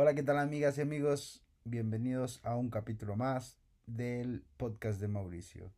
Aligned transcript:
Hola, 0.00 0.14
¿qué 0.14 0.22
tal 0.22 0.38
amigas 0.38 0.78
y 0.78 0.82
amigos? 0.82 1.42
Bienvenidos 1.64 2.40
a 2.44 2.54
un 2.54 2.70
capítulo 2.70 3.16
más 3.16 3.58
del 3.84 4.44
podcast 4.56 5.00
de 5.00 5.08
Mauricio. 5.08 5.72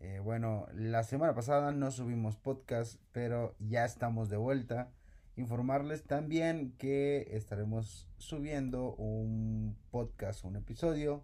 Eh, 0.00 0.20
bueno, 0.20 0.66
la 0.72 1.02
semana 1.02 1.34
pasada 1.34 1.70
no 1.70 1.90
subimos 1.90 2.38
podcast, 2.38 2.98
pero 3.12 3.54
ya 3.58 3.84
estamos 3.84 4.30
de 4.30 4.38
vuelta. 4.38 4.90
Informarles 5.36 6.02
también 6.04 6.72
que 6.78 7.28
estaremos 7.32 8.08
subiendo 8.16 8.94
un 8.94 9.76
podcast, 9.90 10.46
un 10.46 10.56
episodio, 10.56 11.22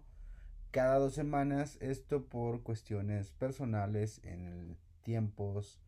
cada 0.69 0.99
dos 0.99 1.15
semanas. 1.15 1.79
Esto 1.81 2.27
por 2.27 2.61
cuestiones 2.61 3.31
personales, 3.31 4.21
en 4.23 4.77
tiempos, 5.01 5.81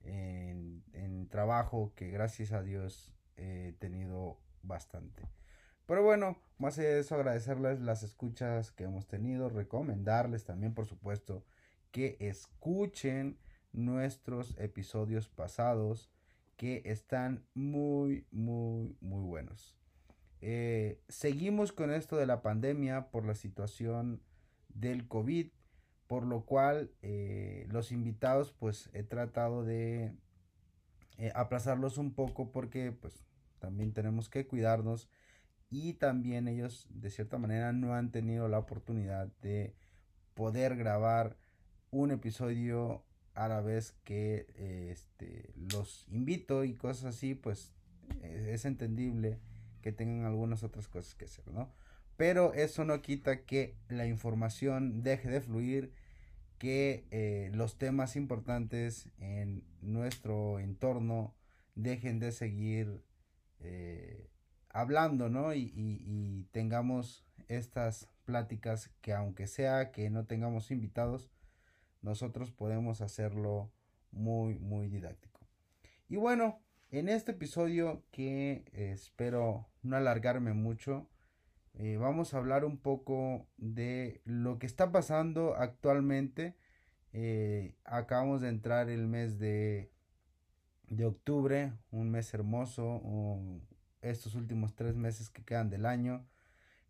en, 0.00 0.82
en 0.94 1.28
trabajo, 1.28 1.92
que 1.94 2.08
gracias 2.08 2.52
a 2.52 2.62
Dios 2.62 3.12
he 3.36 3.74
tenido 3.78 4.38
bastante. 4.62 5.28
Pero 5.86 6.02
bueno, 6.02 6.38
más 6.58 6.78
allá 6.78 6.90
de 6.90 7.00
eso, 7.00 7.14
agradecerles 7.14 7.80
las 7.80 8.02
escuchas 8.02 8.70
que 8.70 8.84
hemos 8.84 9.06
tenido, 9.06 9.48
recomendarles 9.48 10.44
también, 10.44 10.74
por 10.74 10.86
supuesto, 10.86 11.44
que 11.90 12.16
escuchen 12.20 13.38
nuestros 13.72 14.56
episodios 14.58 15.28
pasados 15.28 16.10
que 16.56 16.82
están 16.86 17.44
muy, 17.54 18.26
muy, 18.30 18.96
muy 19.00 19.22
buenos. 19.22 19.76
Eh, 20.40 21.00
seguimos 21.08 21.72
con 21.72 21.90
esto 21.90 22.16
de 22.16 22.26
la 22.26 22.42
pandemia 22.42 23.10
por 23.10 23.24
la 23.24 23.34
situación 23.34 24.22
del 24.68 25.08
COVID, 25.08 25.48
por 26.06 26.26
lo 26.26 26.44
cual 26.44 26.90
eh, 27.02 27.66
los 27.70 27.92
invitados 27.92 28.52
pues 28.52 28.90
he 28.92 29.02
tratado 29.02 29.64
de 29.64 30.12
eh, 31.18 31.32
aplazarlos 31.34 31.98
un 31.98 32.12
poco 32.12 32.52
porque 32.52 32.92
pues 32.92 33.24
también 33.58 33.92
tenemos 33.92 34.28
que 34.28 34.46
cuidarnos 34.46 35.08
y 35.70 35.94
también 35.94 36.48
ellos 36.48 36.86
de 36.90 37.10
cierta 37.10 37.38
manera 37.38 37.72
no 37.72 37.94
han 37.94 38.10
tenido 38.10 38.48
la 38.48 38.58
oportunidad 38.58 39.28
de 39.42 39.74
poder 40.34 40.76
grabar 40.76 41.36
un 41.90 42.10
episodio 42.10 43.04
a 43.34 43.48
la 43.48 43.60
vez 43.60 43.92
que 44.04 44.46
este, 44.90 45.52
los 45.56 46.06
invito 46.08 46.64
y 46.64 46.74
cosas 46.74 47.16
así, 47.16 47.34
pues 47.34 47.72
es 48.22 48.64
entendible 48.64 49.40
que 49.82 49.92
tengan 49.92 50.24
algunas 50.24 50.62
otras 50.62 50.88
cosas 50.88 51.14
que 51.14 51.26
hacer, 51.26 51.46
¿no? 51.48 51.72
Pero 52.16 52.54
eso 52.54 52.84
no 52.84 53.02
quita 53.02 53.44
que 53.44 53.76
la 53.88 54.06
información 54.06 55.02
deje 55.02 55.28
de 55.28 55.40
fluir, 55.40 55.92
que 56.58 57.06
eh, 57.10 57.50
los 57.52 57.76
temas 57.76 58.16
importantes 58.16 59.10
en 59.18 59.64
nuestro 59.80 60.60
entorno 60.60 61.34
dejen 61.74 62.20
de 62.20 62.30
seguir 62.30 63.02
eh, 63.60 64.30
hablando, 64.74 65.30
¿no? 65.30 65.54
Y, 65.54 66.46
tengamos 66.50 67.24
estas 67.48 68.08
pláticas 68.24 68.90
que 69.00 69.12
aunque 69.12 69.46
sea 69.46 69.90
que 69.90 70.10
no 70.10 70.26
tengamos 70.26 70.70
invitados, 70.70 71.30
nosotros 72.02 72.50
podemos 72.50 73.00
hacerlo 73.00 73.72
muy, 74.10 74.58
muy 74.58 74.88
didáctico. 74.88 75.40
Y 76.08 76.16
bueno, 76.16 76.60
en 76.90 77.08
este 77.08 77.32
episodio 77.32 78.04
que 78.10 78.64
espero 78.72 79.66
no 79.82 79.96
alargarme 79.96 80.52
mucho, 80.52 81.08
eh, 81.74 81.96
vamos 81.96 82.34
a 82.34 82.38
hablar 82.38 82.64
un 82.64 82.78
poco 82.78 83.46
de 83.56 84.20
lo 84.24 84.58
que 84.58 84.66
está 84.66 84.92
pasando 84.92 85.54
actualmente. 85.56 86.56
Eh, 87.12 87.74
acabamos 87.84 88.40
de 88.40 88.48
entrar 88.48 88.90
el 88.90 89.06
mes 89.06 89.38
de, 89.38 89.90
de 90.88 91.04
octubre, 91.04 91.72
un 91.90 92.10
mes 92.10 92.32
hermoso, 92.34 93.00
estos 94.10 94.34
últimos 94.34 94.74
tres 94.74 94.96
meses 94.96 95.30
que 95.30 95.44
quedan 95.44 95.70
del 95.70 95.86
año. 95.86 96.26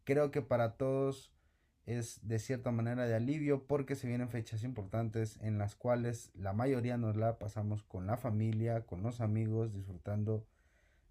Creo 0.04 0.30
que 0.30 0.42
para 0.42 0.76
todos 0.76 1.32
es 1.86 2.26
de 2.26 2.38
cierta 2.38 2.70
manera 2.70 3.06
de 3.06 3.14
alivio 3.14 3.66
porque 3.66 3.94
se 3.94 4.06
vienen 4.06 4.28
fechas 4.28 4.64
importantes 4.64 5.38
en 5.42 5.58
las 5.58 5.74
cuales 5.74 6.30
la 6.34 6.52
mayoría 6.52 6.96
nos 6.96 7.16
la 7.16 7.38
pasamos 7.38 7.82
con 7.82 8.06
la 8.06 8.16
familia, 8.16 8.86
con 8.86 9.02
los 9.02 9.20
amigos, 9.20 9.72
disfrutando 9.72 10.46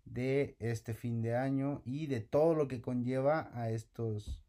de 0.06 0.56
este 0.60 0.94
fin 0.94 1.22
de 1.22 1.36
año 1.36 1.82
y 1.86 2.08
de 2.08 2.22
todo 2.22 2.56
lo 2.56 2.68
que 2.68 2.82
conlleva 2.82 3.50
a 3.54 3.70
estos 3.70 4.42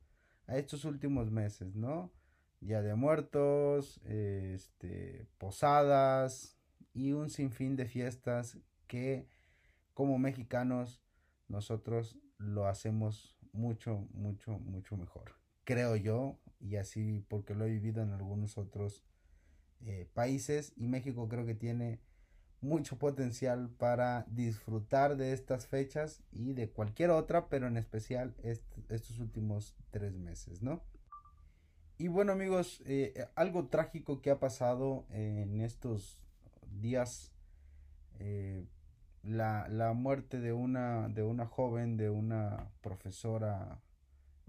a 0.47 0.59
estos 0.59 0.84
últimos 0.84 1.31
meses, 1.31 1.75
¿no? 1.75 2.12
Ya 2.60 2.82
de 2.82 2.94
muertos, 2.94 4.00
este, 4.04 5.26
posadas 5.38 6.59
y 6.92 7.12
un 7.12 7.31
sinfín 7.31 7.76
de 7.76 7.86
fiestas 7.86 8.59
que 8.86 9.26
como 9.94 10.19
mexicanos 10.19 11.03
nosotros 11.49 12.19
lo 12.38 12.66
hacemos 12.66 13.37
mucho, 13.53 14.06
mucho, 14.12 14.59
mucho 14.59 14.97
mejor. 14.97 15.37
Creo 15.65 15.97
yo, 15.97 16.38
y 16.60 16.77
así 16.77 17.25
porque 17.28 17.55
lo 17.55 17.65
he 17.65 17.71
vivido 17.71 18.03
en 18.03 18.12
algunos 18.12 18.59
otros 18.59 19.05
eh, 19.81 20.09
países 20.15 20.72
y 20.77 20.88
México 20.88 21.28
creo 21.28 21.47
que 21.47 21.54
tiene 21.54 22.00
mucho 22.60 22.99
potencial 22.99 23.69
para 23.69 24.25
disfrutar 24.28 25.16
de 25.16 25.33
estas 25.33 25.66
fechas 25.66 26.22
y 26.33 26.54
de 26.54 26.71
cualquier 26.71 27.10
otra, 27.10 27.49
pero 27.49 27.66
en 27.66 27.77
especial 27.77 28.34
estos 28.43 29.19
últimos 29.19 29.77
tres 29.91 30.15
meses, 30.15 30.62
¿no? 30.62 30.83
Y 31.99 32.09
bueno 32.09 32.33
amigos, 32.33 32.83
eh, 32.87 33.28
algo 33.34 33.69
trágico 33.69 34.21
que 34.21 34.31
ha 34.31 34.41
pasado 34.41 35.06
en 35.10 35.60
estos 35.60 36.19
días 36.81 37.33
eh, 38.19 38.65
la, 39.24 39.68
la 39.68 39.92
muerte 39.92 40.40
de 40.40 40.52
una, 40.52 41.08
de 41.08 41.22
una 41.22 41.46
joven, 41.46 41.96
de 41.96 42.10
una 42.10 42.70
profesora 42.80 43.80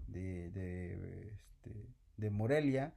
de, 0.06 0.50
de, 0.50 1.28
este, 1.32 1.88
de 2.16 2.30
Morelia, 2.30 2.94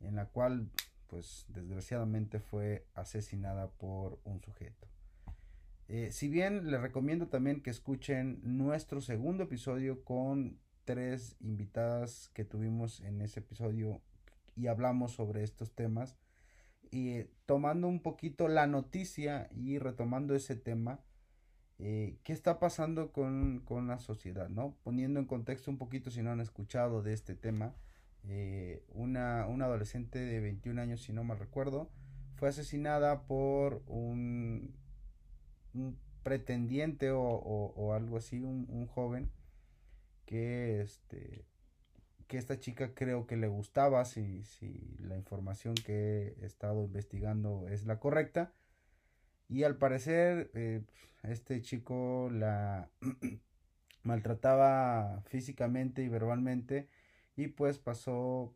en 0.00 0.16
la 0.16 0.26
cual 0.26 0.70
pues 1.06 1.44
desgraciadamente 1.48 2.40
fue 2.40 2.86
asesinada 2.94 3.70
por 3.70 4.18
un 4.24 4.40
sujeto. 4.40 4.88
Eh, 5.88 6.10
si 6.10 6.28
bien 6.28 6.70
les 6.70 6.80
recomiendo 6.80 7.28
también 7.28 7.62
que 7.62 7.68
escuchen 7.68 8.40
nuestro 8.42 9.02
segundo 9.02 9.42
episodio 9.44 10.04
con 10.04 10.58
tres 10.84 11.36
invitadas 11.40 12.30
que 12.32 12.44
tuvimos 12.44 13.00
en 13.00 13.20
ese 13.20 13.40
episodio 13.40 14.00
y 14.56 14.68
hablamos 14.68 15.12
sobre 15.12 15.42
estos 15.42 15.74
temas, 15.74 16.16
y 16.92 17.24
tomando 17.46 17.88
un 17.88 18.00
poquito 18.00 18.48
la 18.48 18.66
noticia 18.66 19.48
y 19.50 19.78
retomando 19.78 20.34
ese 20.34 20.56
tema, 20.56 21.00
eh, 21.78 22.18
¿qué 22.22 22.34
está 22.34 22.60
pasando 22.60 23.12
con, 23.12 23.64
la 23.88 23.98
sociedad? 23.98 24.50
¿no? 24.50 24.76
Poniendo 24.84 25.18
en 25.18 25.26
contexto 25.26 25.70
un 25.70 25.78
poquito, 25.78 26.10
si 26.10 26.22
no 26.22 26.30
han 26.30 26.40
escuchado 26.40 27.02
de 27.02 27.14
este 27.14 27.34
tema, 27.34 27.74
eh, 28.28 28.84
una, 28.90 29.44
adolescente 29.44 30.18
de 30.18 30.40
21 30.40 30.82
años, 30.82 31.00
si 31.00 31.14
no 31.14 31.24
mal 31.24 31.38
recuerdo, 31.38 31.90
fue 32.36 32.50
asesinada 32.50 33.22
por 33.22 33.82
un, 33.86 34.76
un 35.72 35.98
pretendiente 36.22 37.10
o, 37.10 37.94
algo 37.94 38.18
así, 38.18 38.42
un, 38.42 38.66
un, 38.68 38.86
joven 38.86 39.30
que 40.26 40.82
este 40.82 41.46
que 42.32 42.38
esta 42.38 42.58
chica 42.58 42.94
creo 42.94 43.26
que 43.26 43.36
le 43.36 43.46
gustaba, 43.46 44.06
si, 44.06 44.42
si 44.44 44.96
la 45.00 45.18
información 45.18 45.74
que 45.74 46.34
he 46.40 46.46
estado 46.46 46.82
investigando 46.82 47.68
es 47.68 47.84
la 47.84 48.00
correcta. 48.00 48.54
Y 49.50 49.64
al 49.64 49.76
parecer, 49.76 50.50
eh, 50.54 50.80
este 51.24 51.60
chico 51.60 52.30
la 52.32 52.88
maltrataba 54.02 55.20
físicamente 55.26 56.02
y 56.02 56.08
verbalmente. 56.08 56.88
Y 57.36 57.48
pues 57.48 57.78
pasó 57.78 58.54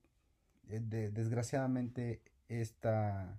eh, 0.71 0.81
desgraciadamente 1.13 2.23
esta, 2.49 3.39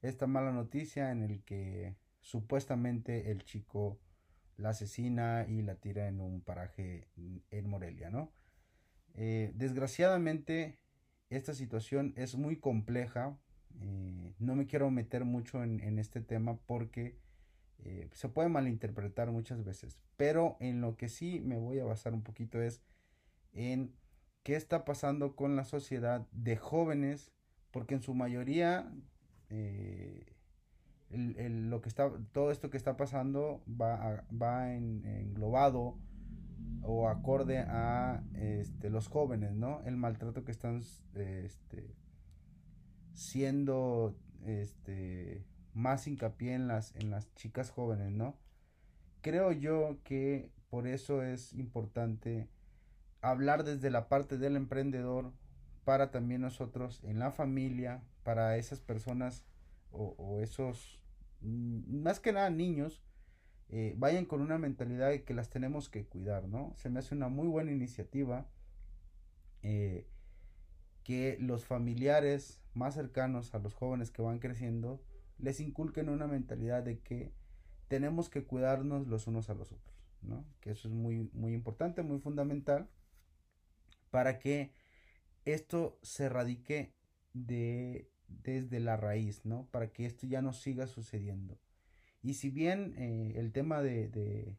esta 0.00 0.26
mala 0.26 0.50
noticia 0.50 1.10
en 1.10 1.22
el 1.24 1.42
que 1.42 1.94
supuestamente 2.22 3.32
el 3.32 3.44
chico 3.44 3.98
la 4.56 4.70
asesina 4.70 5.44
y 5.46 5.60
la 5.60 5.74
tira 5.74 6.08
en 6.08 6.22
un 6.22 6.40
paraje 6.40 7.06
en 7.50 7.68
Morelia, 7.68 8.08
¿no? 8.08 8.32
Eh, 9.14 9.52
desgraciadamente, 9.54 10.78
esta 11.30 11.54
situación 11.54 12.12
es 12.16 12.36
muy 12.36 12.56
compleja. 12.56 13.38
Eh, 13.80 14.34
no 14.38 14.54
me 14.54 14.66
quiero 14.66 14.90
meter 14.90 15.24
mucho 15.24 15.62
en, 15.62 15.98
este 15.98 16.20
tema 16.20 16.58
porque 16.66 17.18
eh, 17.78 18.08
se 18.12 18.28
puede 18.28 18.48
malinterpretar 18.48 19.30
muchas 19.30 19.64
veces. 19.64 19.98
Pero 20.16 20.56
en 20.60 20.80
lo 20.80 20.96
que 20.96 21.08
sí 21.08 21.40
me 21.40 21.58
voy 21.58 21.78
a 21.78 21.84
basar 21.84 22.14
un 22.14 22.22
poquito 22.22 22.60
es 22.60 22.82
en 23.52 23.94
qué 24.42 24.56
está 24.56 24.84
pasando 24.84 25.36
con 25.36 25.56
la 25.56 25.64
sociedad 25.64 26.26
de 26.32 26.56
jóvenes, 26.56 27.32
porque 27.70 27.94
en 27.94 28.02
su 28.02 28.14
mayoría 28.14 28.92
lo 31.10 31.80
que 31.80 31.88
está, 31.88 32.10
todo 32.32 32.50
esto 32.50 32.70
que 32.70 32.76
está 32.76 32.96
pasando 32.96 33.62
va, 33.68 34.24
va 34.30 34.72
en, 34.74 35.04
englobado 35.04 35.98
o 36.84 37.08
acorde 37.08 37.58
a 37.58 38.22
este, 38.34 38.90
los 38.90 39.08
jóvenes, 39.08 39.52
¿no? 39.54 39.82
El 39.84 39.96
maltrato 39.96 40.44
que 40.44 40.52
están 40.52 40.82
este, 41.14 41.94
siendo 43.12 44.16
este, 44.44 45.44
más 45.72 46.06
hincapié 46.06 46.54
en 46.54 46.68
las, 46.68 46.94
en 46.96 47.10
las 47.10 47.34
chicas 47.34 47.70
jóvenes, 47.70 48.12
¿no? 48.12 48.36
Creo 49.22 49.52
yo 49.52 49.98
que 50.04 50.52
por 50.68 50.86
eso 50.86 51.22
es 51.22 51.52
importante 51.54 52.48
hablar 53.22 53.64
desde 53.64 53.90
la 53.90 54.08
parte 54.08 54.36
del 54.36 54.56
emprendedor 54.56 55.32
para 55.84 56.10
también 56.10 56.42
nosotros 56.42 57.02
en 57.04 57.18
la 57.18 57.30
familia, 57.30 58.02
para 58.22 58.56
esas 58.56 58.80
personas 58.80 59.44
o, 59.92 60.40
esos, 60.40 61.00
mm, 61.40 62.02
más 62.02 62.18
que 62.20 62.32
nada 62.32 62.50
niños, 62.50 63.02
eh, 63.70 63.94
vayan 63.96 64.24
con 64.26 64.40
una 64.40 64.58
mentalidad 64.58 65.10
de 65.10 65.24
que 65.24 65.34
las 65.34 65.50
tenemos 65.50 65.88
que 65.88 66.04
cuidar, 66.06 66.48
¿no? 66.48 66.74
Se 66.76 66.90
me 66.90 67.00
hace 67.00 67.14
una 67.14 67.28
muy 67.28 67.48
buena 67.48 67.72
iniciativa 67.72 68.46
eh, 69.62 70.06
que 71.02 71.36
los 71.40 71.64
familiares 71.64 72.60
más 72.74 72.94
cercanos 72.94 73.54
a 73.54 73.58
los 73.58 73.74
jóvenes 73.74 74.10
que 74.10 74.22
van 74.22 74.38
creciendo 74.38 75.02
les 75.38 75.60
inculquen 75.60 76.08
una 76.08 76.26
mentalidad 76.26 76.82
de 76.82 77.00
que 77.00 77.32
tenemos 77.88 78.28
que 78.28 78.44
cuidarnos 78.44 79.06
los 79.06 79.26
unos 79.26 79.50
a 79.50 79.54
los 79.54 79.72
otros, 79.72 79.94
¿no? 80.22 80.44
Que 80.60 80.70
eso 80.70 80.88
es 80.88 80.94
muy, 80.94 81.30
muy 81.32 81.54
importante, 81.54 82.02
muy 82.02 82.18
fundamental 82.18 82.88
para 84.10 84.38
que 84.38 84.72
esto 85.44 85.98
se 86.02 86.28
radique 86.28 86.94
de, 87.32 88.10
desde 88.28 88.80
la 88.80 88.96
raíz, 88.96 89.44
¿no? 89.44 89.66
Para 89.70 89.92
que 89.92 90.06
esto 90.06 90.26
ya 90.26 90.40
no 90.40 90.52
siga 90.52 90.86
sucediendo. 90.86 91.58
Y 92.24 92.34
si 92.34 92.48
bien 92.48 92.94
eh, 92.96 93.34
el 93.36 93.52
tema 93.52 93.82
de, 93.82 94.08
de, 94.08 94.56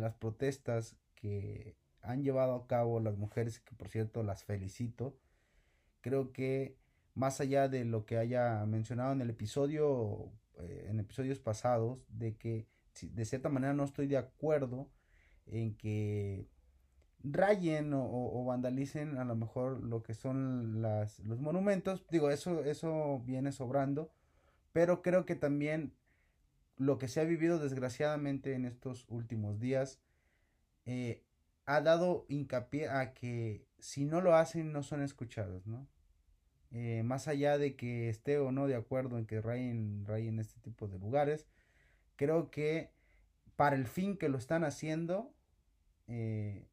las 0.00 0.14
protestas 0.16 0.96
que 1.14 1.76
han 2.02 2.24
llevado 2.24 2.56
a 2.56 2.66
cabo 2.66 2.98
las 2.98 3.16
mujeres, 3.16 3.60
que 3.60 3.76
por 3.76 3.88
cierto 3.88 4.24
las 4.24 4.42
felicito, 4.42 5.16
creo 6.00 6.32
que 6.32 6.76
más 7.14 7.40
allá 7.40 7.68
de 7.68 7.84
lo 7.84 8.04
que 8.04 8.18
haya 8.18 8.66
mencionado 8.66 9.12
en 9.12 9.20
el 9.20 9.30
episodio, 9.30 10.32
eh, 10.58 10.88
en 10.90 10.98
episodios 10.98 11.38
pasados, 11.38 12.04
de 12.08 12.36
que 12.36 12.66
de 13.00 13.24
cierta 13.24 13.48
manera 13.48 13.74
no 13.74 13.84
estoy 13.84 14.08
de 14.08 14.16
acuerdo 14.16 14.90
en 15.46 15.76
que 15.76 16.48
rayen 17.22 17.92
o, 17.94 18.44
vandalicen 18.44 19.18
a 19.18 19.24
lo 19.24 19.36
mejor 19.36 19.84
lo 19.84 20.02
que 20.02 20.14
son 20.14 20.82
las, 20.82 21.20
los 21.20 21.40
monumentos. 21.40 22.04
Digo, 22.10 22.30
eso, 22.30 22.64
eso 22.64 23.22
viene 23.24 23.52
sobrando. 23.52 24.10
Pero 24.72 25.00
creo 25.00 25.24
que 25.24 25.36
también 25.36 25.94
lo 26.76 26.98
que 26.98 27.08
se 27.08 27.20
ha 27.20 27.24
vivido 27.24 27.58
desgraciadamente 27.58 28.54
en 28.54 28.64
estos 28.64 29.06
últimos 29.08 29.60
días 29.60 30.00
eh, 30.86 31.24
ha 31.66 31.80
dado 31.80 32.26
hincapié 32.28 32.88
a 32.88 33.14
que 33.14 33.66
si 33.78 34.04
no 34.04 34.20
lo 34.20 34.34
hacen 34.34 34.72
no 34.72 34.82
son 34.82 35.02
escuchados, 35.02 35.66
¿no? 35.66 35.86
Eh, 36.70 37.02
más 37.04 37.28
allá 37.28 37.56
de 37.56 37.76
que 37.76 38.08
esté 38.08 38.38
o 38.38 38.50
no 38.50 38.66
de 38.66 38.74
acuerdo 38.74 39.18
en 39.18 39.26
que 39.26 39.40
rayen, 39.40 40.04
rayen 40.06 40.40
este 40.40 40.60
tipo 40.60 40.88
de 40.88 40.98
lugares, 40.98 41.46
creo 42.16 42.50
que 42.50 42.90
para 43.56 43.76
el 43.76 43.86
fin 43.86 44.16
que 44.16 44.28
lo 44.28 44.38
están 44.38 44.64
haciendo, 44.64 45.32
eh, 46.08 46.66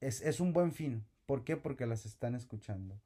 es, 0.00 0.40
un 0.40 0.52
buen 0.52 0.72
fin. 0.72 1.04
¿Por 1.26 1.44
qué? 1.44 1.56
Porque 1.56 1.86
las 1.86 2.06
están 2.06 2.34
escuchando. 2.34 3.00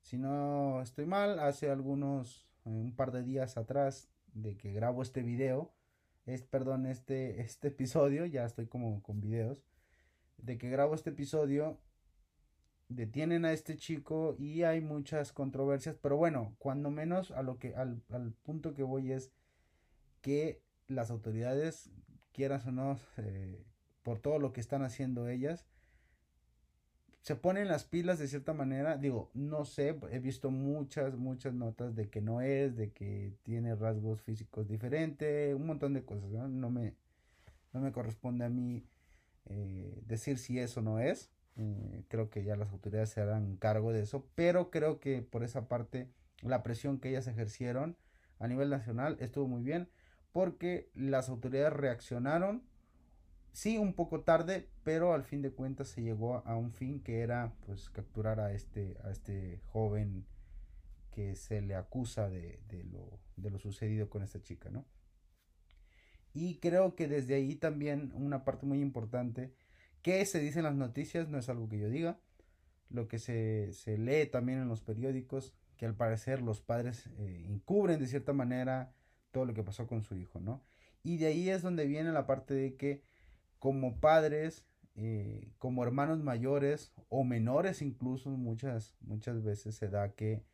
Si 0.00 0.16
no 0.16 0.80
estoy 0.82 1.06
mal, 1.06 1.38
hace 1.38 1.70
algunos, 1.70 2.48
un 2.64 2.94
par 2.96 3.12
de 3.12 3.22
días 3.22 3.56
atrás 3.58 4.08
de 4.42 4.56
que 4.56 4.72
grabo 4.72 5.02
este 5.02 5.22
video, 5.22 5.72
es, 6.26 6.42
perdón, 6.42 6.86
este, 6.86 7.40
este 7.40 7.68
episodio, 7.68 8.26
ya 8.26 8.44
estoy 8.44 8.66
como 8.66 9.02
con 9.02 9.20
videos, 9.20 9.64
de 10.36 10.58
que 10.58 10.70
grabo 10.70 10.94
este 10.94 11.10
episodio, 11.10 11.78
detienen 12.88 13.44
a 13.44 13.52
este 13.52 13.76
chico 13.76 14.34
y 14.38 14.62
hay 14.62 14.80
muchas 14.80 15.32
controversias, 15.32 15.96
pero 16.00 16.16
bueno, 16.16 16.54
cuando 16.58 16.90
menos 16.90 17.30
a 17.30 17.42
lo 17.42 17.58
que 17.58 17.74
al, 17.74 18.02
punto 18.42 18.74
que 18.74 18.82
voy 18.82 19.12
es 19.12 19.30
que 20.22 20.62
las 20.86 21.10
autoridades, 21.10 21.90
quieras 22.32 22.66
o 22.66 22.72
no, 22.72 22.98
eh, 23.18 23.62
por 24.02 24.20
todo 24.20 24.38
lo 24.38 24.52
que 24.52 24.60
están 24.60 24.82
haciendo 24.82 25.28
ellas, 25.28 25.66
se 27.22 27.36
ponen 27.36 27.68
las 27.68 27.84
pilas 27.84 28.18
de 28.18 28.28
cierta 28.28 28.54
manera. 28.54 28.96
Digo, 28.96 29.30
no 29.34 29.64
sé, 29.64 29.98
he 30.10 30.18
visto 30.18 30.50
muchas, 30.50 31.16
muchas 31.16 31.54
notas 31.54 31.94
de 31.94 32.08
que 32.08 32.20
no 32.20 32.40
es, 32.40 32.76
de 32.76 32.90
que 32.92 33.34
tiene 33.42 33.74
rasgos 33.74 34.20
físicos 34.22 34.68
diferentes, 34.68 35.54
un 35.54 35.66
montón 35.66 35.94
de 35.94 36.04
cosas. 36.04 36.30
No, 36.30 36.70
me, 36.70 36.94
no 37.72 37.80
me 37.80 37.92
corresponde 37.92 38.44
a 38.44 38.48
mí 38.48 38.84
eh, 39.46 40.02
decir 40.06 40.38
si 40.38 40.58
eso 40.58 40.80
no 40.80 41.00
es. 41.00 41.30
Eh, 41.56 42.04
creo 42.08 42.30
que 42.30 42.44
ya 42.44 42.56
las 42.56 42.70
autoridades 42.70 43.10
se 43.10 43.20
harán 43.20 43.56
cargo 43.56 43.92
de 43.92 44.02
eso, 44.02 44.24
pero 44.36 44.70
creo 44.70 45.00
que 45.00 45.22
por 45.22 45.42
esa 45.42 45.66
parte 45.66 46.08
la 46.42 46.62
presión 46.62 46.98
que 46.98 47.10
ellas 47.10 47.26
ejercieron 47.26 47.96
a 48.38 48.46
nivel 48.46 48.70
nacional 48.70 49.16
estuvo 49.18 49.48
muy 49.48 49.62
bien 49.62 49.88
porque 50.32 50.88
las 50.94 51.28
autoridades 51.28 51.72
reaccionaron, 51.72 52.62
sí 53.52 53.78
un 53.78 53.94
poco 53.94 54.20
tarde, 54.20 54.68
pero 54.84 55.12
al 55.12 55.24
fin 55.24 55.42
de 55.42 55.50
cuentas 55.50 55.88
se 55.88 56.02
llegó 56.02 56.42
a 56.46 56.56
un 56.56 56.72
fin 56.72 57.00
que 57.02 57.20
era 57.20 57.52
pues 57.66 57.90
capturar 57.90 58.40
a 58.40 58.52
este, 58.52 58.96
a 59.04 59.10
este 59.10 59.60
joven 59.66 60.26
que 61.12 61.34
se 61.36 61.60
le 61.60 61.74
acusa 61.74 62.28
de, 62.28 62.60
de, 62.68 62.84
lo, 62.84 63.18
de 63.36 63.50
lo 63.50 63.58
sucedido 63.58 64.08
con 64.08 64.22
esta 64.22 64.40
chica, 64.40 64.70
¿no? 64.70 64.84
Y 66.34 66.58
creo 66.58 66.94
que 66.94 67.08
desde 67.08 67.34
ahí 67.34 67.56
también 67.56 68.12
una 68.14 68.44
parte 68.44 68.66
muy 68.66 68.80
importante 68.80 69.52
¿Qué 70.02 70.24
se 70.24 70.40
dice 70.40 70.60
en 70.60 70.64
las 70.64 70.74
noticias? 70.74 71.28
No 71.28 71.38
es 71.38 71.48
algo 71.48 71.68
que 71.68 71.78
yo 71.78 71.88
diga. 71.90 72.18
Lo 72.88 73.08
que 73.08 73.18
se, 73.18 73.98
lee 73.98 74.26
también 74.26 74.60
en 74.60 74.68
los 74.68 74.80
periódicos, 74.80 75.52
que 75.76 75.86
al 75.86 75.94
parecer 75.94 76.40
los 76.40 76.60
padres 76.60 77.06
eh, 77.18 77.44
encubren 77.48 78.00
de 78.00 78.06
cierta 78.06 78.32
manera 78.32 78.94
todo 79.32 79.44
lo 79.44 79.54
que 79.54 79.62
pasó 79.62 79.86
con 79.86 80.02
su 80.02 80.16
hijo, 80.16 80.40
¿no? 80.40 80.64
Y 81.02 81.18
de 81.18 81.26
ahí 81.26 81.50
es 81.50 81.62
donde 81.62 81.86
viene 81.86 82.12
la 82.12 82.26
parte 82.26 82.54
de 82.54 82.76
que 82.76 83.02
como 83.58 84.00
padres, 84.00 84.64
eh, 84.94 85.52
como 85.58 85.84
hermanos 85.84 86.22
mayores 86.22 86.92
o 87.08 87.24
menores 87.24 87.82
incluso 87.82 88.30
muchas, 88.30 88.96
muchas 89.00 89.42
veces 89.42 89.76
se 89.76 89.88
da 89.88 90.14
que 90.14 90.44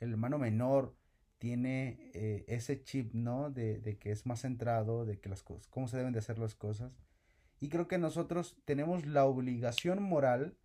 el 0.00 0.10
hermano 0.10 0.38
menor 0.38 0.96
tiene 1.38 2.10
eh, 2.14 2.44
ese 2.48 2.82
chip, 2.82 3.12
¿no? 3.14 3.50
De, 3.50 3.78
de, 3.78 3.98
que 3.98 4.10
es 4.10 4.26
más 4.26 4.40
centrado, 4.42 5.04
de 5.04 5.20
que 5.20 5.28
las 5.28 5.42
cosas, 5.42 5.68
cómo 5.68 5.88
se 5.88 5.96
deben 5.96 6.12
de 6.12 6.18
hacer 6.18 6.38
las 6.38 6.54
cosas. 6.54 6.92
Y 7.60 7.68
creo 7.68 7.88
que 7.88 7.98
nosotros 7.98 8.56
tenemos 8.64 9.06
la 9.06 9.24
obligación 9.24 10.02
moral 10.02 10.56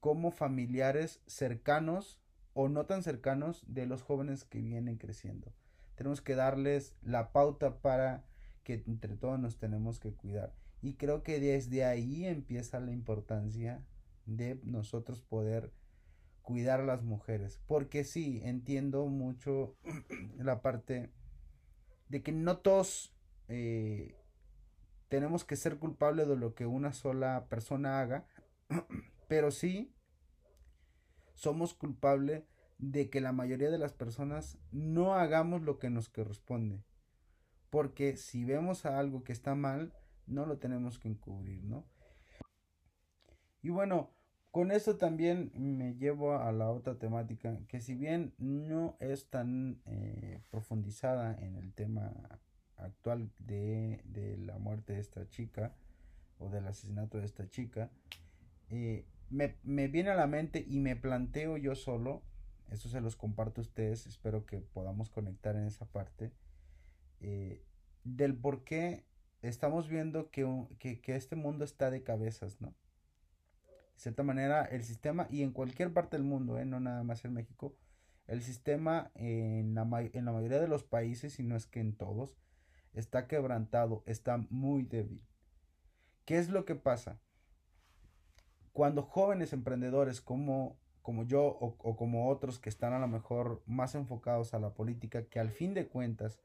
como 0.00 0.30
familiares 0.30 1.20
cercanos 1.26 2.20
o 2.54 2.68
no 2.68 2.86
tan 2.86 3.02
cercanos 3.02 3.64
de 3.66 3.86
los 3.86 4.02
jóvenes 4.02 4.44
que 4.44 4.60
vienen 4.60 4.98
creciendo. 4.98 5.52
Tenemos 5.94 6.20
que 6.20 6.34
darles 6.34 6.96
la 7.02 7.32
pauta 7.32 7.80
para 7.80 8.24
que 8.64 8.82
entre 8.86 9.16
todos 9.16 9.38
nos 9.38 9.58
tenemos 9.58 9.98
que 9.98 10.12
cuidar. 10.12 10.52
Y 10.82 10.94
creo 10.94 11.22
que 11.22 11.40
desde 11.40 11.84
ahí 11.84 12.26
empieza 12.26 12.80
la 12.80 12.92
importancia 12.92 13.86
de 14.26 14.60
nosotros 14.64 15.22
poder 15.22 15.72
cuidar 16.42 16.80
a 16.80 16.84
las 16.84 17.02
mujeres. 17.02 17.60
Porque 17.66 18.04
sí, 18.04 18.40
entiendo 18.44 19.06
mucho 19.06 19.76
la 20.36 20.60
parte 20.60 21.12
de 22.08 22.22
que 22.22 22.32
no 22.32 22.58
todos 22.58 23.14
eh, 23.48 24.16
tenemos 25.08 25.44
que 25.44 25.56
ser 25.56 25.78
culpables 25.78 26.28
de 26.28 26.36
lo 26.36 26.54
que 26.54 26.66
una 26.66 26.92
sola 26.92 27.46
persona 27.48 28.00
haga, 28.00 28.26
pero 29.28 29.50
sí 29.50 29.94
somos 31.34 31.74
culpables 31.74 32.44
de 32.78 33.08
que 33.08 33.20
la 33.20 33.32
mayoría 33.32 33.70
de 33.70 33.78
las 33.78 33.92
personas 33.92 34.58
no 34.72 35.14
hagamos 35.14 35.62
lo 35.62 35.78
que 35.78 35.90
nos 35.90 36.08
corresponde. 36.08 36.82
Porque 37.70 38.16
si 38.16 38.44
vemos 38.44 38.84
a 38.84 38.98
algo 38.98 39.22
que 39.22 39.32
está 39.32 39.54
mal, 39.54 39.94
no 40.26 40.46
lo 40.46 40.58
tenemos 40.58 40.98
que 40.98 41.08
encubrir, 41.08 41.62
¿no? 41.64 41.84
Y 43.62 43.70
bueno, 43.70 44.10
con 44.50 44.70
esto 44.70 44.96
también 44.96 45.50
me 45.54 45.94
llevo 45.94 46.36
a 46.36 46.52
la 46.52 46.70
otra 46.70 46.98
temática, 46.98 47.58
que 47.68 47.80
si 47.80 47.94
bien 47.94 48.34
no 48.36 48.96
es 49.00 49.30
tan 49.30 49.80
eh, 49.86 50.42
profundizada 50.50 51.34
en 51.40 51.56
el 51.56 51.72
tema 51.72 52.12
actual 52.76 53.30
de, 53.38 54.02
la 54.44 54.58
muerte 54.58 54.92
de 54.92 55.00
esta 55.00 55.28
chica 55.30 55.74
o 56.38 56.50
del 56.50 56.66
asesinato 56.66 57.18
de 57.18 57.24
esta 57.24 57.48
chica, 57.48 57.90
eh, 58.68 59.06
me, 59.30 59.88
viene 59.88 60.10
a 60.10 60.16
la 60.16 60.26
mente 60.26 60.62
y 60.68 60.80
me 60.80 60.96
planteo 60.96 61.56
yo 61.56 61.74
solo, 61.74 62.22
eso 62.70 62.90
se 62.90 63.00
los 63.00 63.16
comparto 63.16 63.60
a 63.60 63.62
ustedes, 63.62 64.06
espero 64.06 64.44
que 64.44 64.58
podamos 64.58 65.08
conectar 65.08 65.56
en 65.56 65.64
esa 65.64 65.86
parte, 65.86 66.30
eh, 67.20 67.62
del 68.04 68.36
por 68.36 68.64
qué 68.64 69.06
estamos 69.42 69.88
viendo 69.88 70.30
que, 70.30 70.46
que, 70.78 71.16
este 71.16 71.36
mundo 71.36 71.64
está 71.64 71.90
de 71.90 72.02
cabezas, 72.02 72.60
¿no? 72.60 72.68
De 72.68 74.00
cierta 74.00 74.22
manera, 74.22 74.64
el 74.64 74.82
sistema, 74.84 75.26
y 75.30 75.42
en 75.42 75.52
cualquier 75.52 75.92
parte 75.92 76.16
del 76.16 76.24
mundo, 76.24 76.58
¿eh? 76.58 76.64
no 76.64 76.80
nada 76.80 77.02
más 77.02 77.24
en 77.24 77.34
México, 77.34 77.76
el 78.26 78.42
sistema 78.42 79.10
en 79.14 79.74
la, 79.74 79.82
en 80.12 80.24
la 80.24 80.32
mayoría 80.32 80.60
de 80.60 80.68
los 80.68 80.84
países, 80.84 81.38
y 81.38 81.42
no 81.42 81.56
es 81.56 81.66
que 81.66 81.80
en 81.80 81.94
todos, 81.94 82.36
está 82.94 83.26
quebrantado, 83.26 84.02
está 84.06 84.38
muy 84.50 84.82
débil. 84.82 85.22
¿Qué 86.24 86.38
es 86.38 86.48
lo 86.48 86.64
que 86.64 86.74
pasa? 86.74 87.20
Cuando 88.72 89.02
jóvenes 89.02 89.52
emprendedores 89.52 90.20
como, 90.20 90.78
como 91.02 91.24
yo 91.24 91.44
o, 91.44 91.96
como 91.96 92.28
otros 92.28 92.58
que 92.58 92.68
están 92.68 92.92
a 92.92 92.98
lo 92.98 93.08
mejor 93.08 93.62
más 93.66 93.94
enfocados 93.94 94.54
a 94.54 94.58
la 94.58 94.72
política, 94.72 95.24
que 95.24 95.40
al 95.40 95.50
fin 95.50 95.74
de 95.74 95.88
cuentas, 95.88 96.38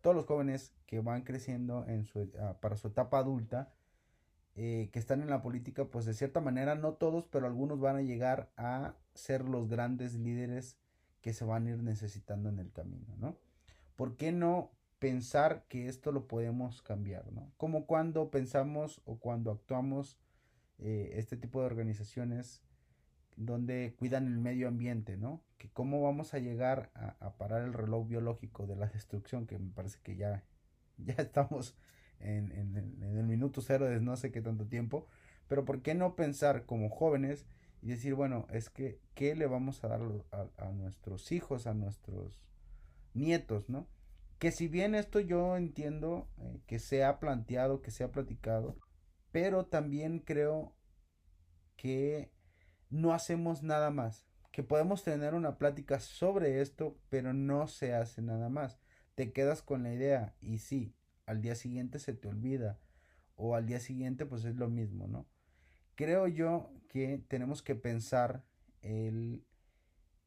todos 0.00 0.16
los 0.16 0.26
jóvenes 0.26 0.72
que 0.86 1.00
van 1.00 1.22
creciendo 1.22 1.84
en 1.86 2.04
su, 2.04 2.30
ah, 2.40 2.56
para 2.60 2.76
su 2.76 2.88
etapa 2.88 3.18
adulta, 3.18 3.72
eh, 4.54 4.90
que 4.92 4.98
están 4.98 5.22
en 5.22 5.30
la 5.30 5.42
política, 5.42 5.84
pues 5.84 6.04
de 6.04 6.14
cierta 6.14 6.40
manera, 6.40 6.74
no 6.74 6.94
todos, 6.94 7.26
pero 7.26 7.46
algunos 7.46 7.78
van 7.80 7.96
a 7.96 8.02
llegar 8.02 8.50
a 8.56 8.94
ser 9.14 9.44
los 9.44 9.68
grandes 9.68 10.14
líderes 10.14 10.76
que 11.20 11.32
se 11.32 11.44
van 11.44 11.66
a 11.66 11.70
ir 11.70 11.82
necesitando 11.82 12.48
en 12.48 12.58
el 12.58 12.72
camino, 12.72 13.14
¿no? 13.18 13.36
¿Por 13.96 14.16
qué 14.16 14.32
no 14.32 14.70
pensar 14.98 15.64
que 15.68 15.88
esto 15.88 16.12
lo 16.12 16.26
podemos 16.26 16.82
cambiar, 16.82 17.32
¿no? 17.32 17.52
Como 17.56 17.86
cuando 17.86 18.30
pensamos 18.30 19.00
o 19.04 19.18
cuando 19.18 19.50
actuamos 19.50 20.18
eh, 20.78 21.12
este 21.14 21.36
tipo 21.36 21.60
de 21.60 21.66
organizaciones 21.66 22.62
donde 23.38 23.94
cuidan 23.96 24.26
el 24.26 24.38
medio 24.38 24.68
ambiente, 24.68 25.16
¿no? 25.16 25.42
Que 25.58 25.70
cómo 25.70 26.02
vamos 26.02 26.34
a 26.34 26.38
llegar 26.38 26.90
a, 26.94 27.36
parar 27.36 27.62
el 27.62 27.72
reloj 27.72 28.08
biológico 28.08 28.66
de 28.66 28.76
la 28.76 28.86
destrucción, 28.88 29.46
que 29.46 29.58
me 29.58 29.70
parece 29.70 30.00
que 30.02 30.16
ya, 30.16 30.44
ya 30.98 31.14
estamos 31.14 31.76
en, 32.20 32.50
el 32.50 33.26
minuto 33.26 33.60
cero 33.60 33.86
de 33.86 34.00
no 34.00 34.16
sé 34.16 34.32
qué 34.32 34.42
tanto 34.42 34.66
tiempo, 34.66 35.06
pero 35.46 35.64
¿por 35.64 35.82
qué 35.82 35.94
no 35.94 36.16
pensar 36.16 36.66
como 36.66 36.90
jóvenes 36.90 37.46
y 37.80 37.88
decir, 37.90 38.14
bueno, 38.14 38.48
es 38.50 38.70
que, 38.70 39.00
¿qué 39.14 39.36
le 39.36 39.46
vamos 39.46 39.84
a 39.84 39.88
dar 39.88 40.00
a, 40.32 40.72
nuestros 40.72 41.30
hijos, 41.30 41.68
a 41.68 41.74
nuestros 41.74 42.42
nietos, 43.14 43.68
¿no? 43.68 43.86
Que 44.40 44.50
si 44.50 44.66
bien 44.66 44.96
esto 44.96 45.20
yo 45.20 45.56
entiendo 45.56 46.28
eh, 46.38 46.60
que 46.66 46.80
se 46.80 47.04
ha 47.04 47.20
planteado, 47.20 47.82
que 47.82 47.92
se 47.92 48.02
ha 48.02 48.10
platicado, 48.10 48.76
pero 49.30 49.66
también 49.66 50.18
creo 50.18 50.74
que 51.76 52.32
no 52.90 53.12
hacemos 53.12 53.62
nada 53.62 53.90
más. 53.90 54.26
Que 54.52 54.62
podemos 54.62 55.04
tener 55.04 55.34
una 55.34 55.58
plática 55.58 56.00
sobre 56.00 56.60
esto, 56.60 56.98
pero 57.10 57.32
no 57.32 57.68
se 57.68 57.94
hace 57.94 58.22
nada 58.22 58.48
más. 58.48 58.80
Te 59.14 59.32
quedas 59.32 59.62
con 59.62 59.82
la 59.82 59.92
idea 59.92 60.34
y 60.40 60.58
sí, 60.58 60.94
al 61.26 61.42
día 61.42 61.54
siguiente 61.54 61.98
se 61.98 62.14
te 62.14 62.28
olvida 62.28 62.78
o 63.36 63.54
al 63.54 63.66
día 63.66 63.80
siguiente 63.80 64.26
pues 64.26 64.44
es 64.44 64.56
lo 64.56 64.68
mismo, 64.68 65.06
¿no? 65.06 65.26
Creo 65.94 66.26
yo 66.28 66.72
que 66.88 67.24
tenemos 67.28 67.62
que 67.62 67.74
pensar 67.74 68.44
el 68.82 69.44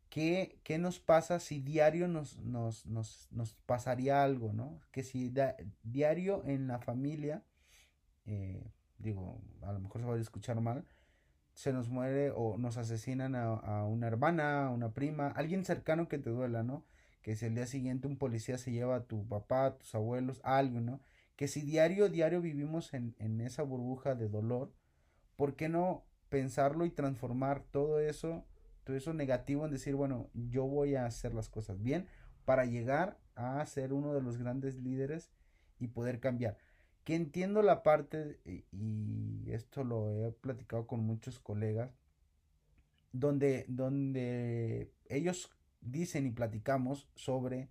qué, 0.09 0.59
qué 0.63 0.77
nos 0.77 0.99
pasa 0.99 1.39
si 1.39 1.59
diario 1.59 2.07
nos, 2.07 2.37
nos, 2.39 2.85
nos, 2.85 3.27
nos 3.31 3.53
pasaría 3.53 4.23
algo, 4.23 4.53
¿no? 4.53 4.79
Que 4.91 5.03
si 5.03 5.33
diario 5.83 6.43
en 6.45 6.67
la 6.67 6.79
familia, 6.79 7.43
eh, 8.25 8.71
digo, 8.97 9.41
a 9.61 9.71
lo 9.71 9.79
mejor 9.79 10.01
se 10.01 10.07
va 10.07 10.15
a 10.15 10.19
escuchar 10.19 10.59
mal, 10.61 10.85
se 11.53 11.73
nos 11.73 11.89
muere 11.89 12.31
o 12.31 12.57
nos 12.57 12.77
asesinan 12.77 13.35
a, 13.35 13.85
una 13.85 14.07
hermana, 14.07 14.67
a 14.67 14.69
una 14.69 14.93
prima, 14.93 15.27
alguien 15.27 15.65
cercano 15.65 16.07
que 16.07 16.17
te 16.17 16.29
duela, 16.29 16.63
¿no? 16.63 16.85
Que 17.21 17.35
si 17.35 17.45
el 17.45 17.55
día 17.55 17.67
siguiente 17.67 18.07
un 18.07 18.17
policía 18.17 18.57
se 18.57 18.71
lleva 18.71 18.95
a 18.95 19.03
tu 19.03 19.27
papá, 19.27 19.65
a 19.65 19.77
tus 19.77 19.93
abuelos, 19.93 20.41
algo, 20.43 20.79
¿no? 20.79 21.01
Que 21.35 21.47
si 21.47 21.61
diario, 21.61 22.09
diario 22.09 22.41
vivimos 22.41 22.93
en, 22.93 23.15
en 23.19 23.41
esa 23.41 23.63
burbuja 23.63 24.15
de 24.15 24.29
dolor, 24.29 24.73
¿por 25.35 25.55
qué 25.55 25.69
no 25.69 26.05
pensarlo 26.29 26.85
y 26.85 26.91
transformar 26.91 27.63
todo 27.71 27.99
eso, 27.99 28.45
todo 28.83 28.95
eso 28.95 29.13
negativo 29.13 29.65
en 29.65 29.71
decir, 29.71 29.95
bueno, 29.95 30.29
yo 30.33 30.65
voy 30.65 30.95
a 30.95 31.05
hacer 31.05 31.33
las 31.33 31.49
cosas 31.49 31.81
bien 31.81 32.07
para 32.45 32.65
llegar 32.65 33.19
a 33.35 33.63
ser 33.65 33.93
uno 33.93 34.13
de 34.13 34.21
los 34.21 34.37
grandes 34.37 34.75
líderes 34.77 35.31
y 35.77 35.87
poder 35.87 36.19
cambiar? 36.19 36.57
Que 37.03 37.15
entiendo 37.15 37.61
la 37.61 37.83
parte, 37.83 38.39
y 38.45 39.51
esto 39.51 39.83
lo 39.83 40.27
he 40.27 40.31
platicado 40.31 40.87
con 40.87 41.01
muchos 41.01 41.39
colegas, 41.39 41.91
donde, 43.11 43.65
donde 43.67 44.91
ellos 45.09 45.49
dicen 45.81 46.27
y 46.27 46.31
platicamos 46.31 47.09
sobre 47.15 47.69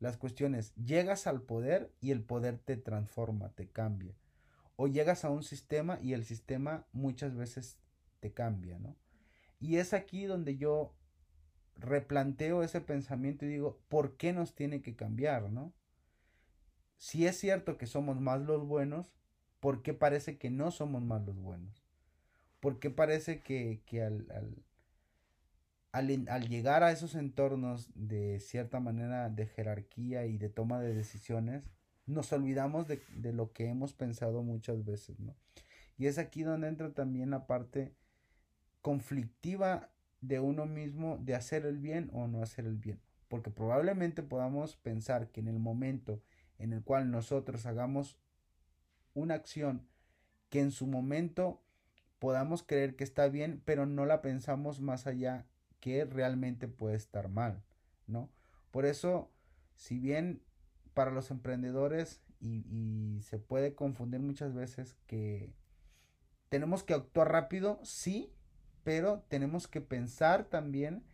las 0.00 0.16
cuestiones, 0.16 0.74
llegas 0.74 1.26
al 1.26 1.42
poder 1.42 1.92
y 2.00 2.10
el 2.10 2.22
poder 2.22 2.58
te 2.58 2.76
transforma, 2.76 3.50
te 3.50 3.68
cambia. 3.68 4.14
O 4.76 4.88
llegas 4.88 5.24
a 5.24 5.30
un 5.30 5.44
sistema 5.44 6.00
y 6.02 6.14
el 6.14 6.24
sistema 6.24 6.86
muchas 6.92 7.36
veces 7.36 7.78
te 8.20 8.32
cambia, 8.32 8.78
¿no? 8.78 8.96
Y 9.60 9.76
es 9.76 9.92
aquí 9.92 10.24
donde 10.24 10.56
yo 10.56 10.92
replanteo 11.76 12.62
ese 12.64 12.80
pensamiento 12.80 13.44
y 13.44 13.48
digo, 13.48 13.80
¿por 13.88 14.16
qué 14.16 14.32
nos 14.32 14.54
tiene 14.54 14.82
que 14.82 14.96
cambiar, 14.96 15.50
no? 15.50 15.72
Si 17.02 17.26
es 17.26 17.36
cierto 17.36 17.78
que 17.78 17.88
somos 17.88 18.20
más 18.20 18.42
los 18.42 18.64
buenos, 18.64 19.12
¿por 19.58 19.82
qué 19.82 19.92
parece 19.92 20.38
que 20.38 20.50
no 20.50 20.70
somos 20.70 21.02
más 21.02 21.26
los 21.26 21.36
buenos? 21.36 21.82
¿Por 22.60 22.78
qué 22.78 22.90
parece 22.90 23.40
que, 23.40 23.82
al, 24.00 24.64
al, 25.90 26.28
al, 26.28 26.48
llegar 26.48 26.84
a 26.84 26.92
esos 26.92 27.16
entornos 27.16 27.90
de 27.96 28.38
cierta 28.38 28.78
manera 28.78 29.30
de 29.30 29.46
jerarquía 29.46 30.26
y 30.26 30.38
de 30.38 30.48
toma 30.48 30.78
de 30.78 30.94
decisiones, 30.94 31.64
nos 32.06 32.32
olvidamos 32.32 32.86
de, 32.86 33.02
de 33.16 33.32
lo 33.32 33.52
que 33.52 33.66
hemos 33.66 33.94
pensado 33.94 34.44
muchas 34.44 34.84
veces, 34.84 35.18
¿no? 35.18 35.34
Y 35.98 36.06
es 36.06 36.18
aquí 36.18 36.44
donde 36.44 36.68
entra 36.68 36.92
también 36.94 37.30
la 37.30 37.48
parte 37.48 37.96
conflictiva 38.80 39.90
de 40.20 40.38
uno 40.38 40.66
mismo 40.66 41.18
de 41.20 41.34
hacer 41.34 41.66
el 41.66 41.78
bien 41.78 42.10
o 42.12 42.28
no 42.28 42.44
hacer 42.44 42.64
el 42.64 42.76
bien. 42.76 43.00
Porque 43.26 43.50
probablemente 43.50 44.22
podamos 44.22 44.76
pensar 44.76 45.32
que 45.32 45.40
en 45.40 45.48
el 45.48 45.58
momento 45.58 46.22
en 46.62 46.72
el 46.72 46.84
cual 46.84 47.10
nosotros 47.10 47.66
hagamos 47.66 48.16
una 49.14 49.34
acción 49.34 49.88
que 50.48 50.60
en 50.60 50.70
su 50.70 50.86
momento 50.86 51.60
podamos 52.20 52.62
creer 52.62 52.94
que 52.94 53.02
está 53.02 53.28
bien, 53.28 53.60
pero 53.64 53.84
no 53.84 54.06
la 54.06 54.22
pensamos 54.22 54.80
más 54.80 55.08
allá 55.08 55.44
que 55.80 56.04
realmente 56.04 56.68
puede 56.68 56.94
estar 56.94 57.28
mal, 57.28 57.64
¿no? 58.06 58.30
Por 58.70 58.86
eso, 58.86 59.32
si 59.74 59.98
bien 59.98 60.40
para 60.94 61.10
los 61.10 61.32
emprendedores 61.32 62.22
y, 62.38 63.20
se 63.22 63.38
puede 63.38 63.74
confundir 63.74 64.20
muchas 64.20 64.54
veces 64.54 64.96
que 65.06 65.52
tenemos 66.48 66.84
que 66.84 66.94
actuar 66.94 67.32
rápido, 67.32 67.80
sí, 67.82 68.32
pero 68.84 69.24
tenemos 69.28 69.66
que 69.66 69.80
pensar 69.80 70.44
también 70.44 71.04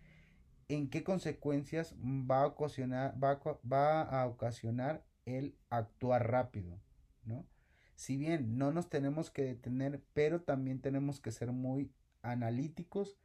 en 0.69 0.91
qué 0.91 1.05
consecuencias 1.05 1.95
va 2.03 2.43
a 2.43 2.47
ocasionar, 2.47 3.15
va 3.23 3.41
va 3.65 4.03
a 4.03 4.27
ocasionar 4.27 5.08
el 5.37 5.55
actuar 5.71 6.31
rápido, 6.31 6.79
¿no? 7.25 7.47
Si 7.95 8.17
bien 8.17 8.59
no 8.59 8.73
nos 8.73 8.89
tenemos 8.89 9.31
que 9.31 9.43
detener, 9.43 10.01
pero 10.15 10.41
también 10.43 10.81
tenemos 10.81 11.21
que 11.21 11.33
ser 11.33 11.53
muy 11.53 11.91
analíticos 12.23 13.19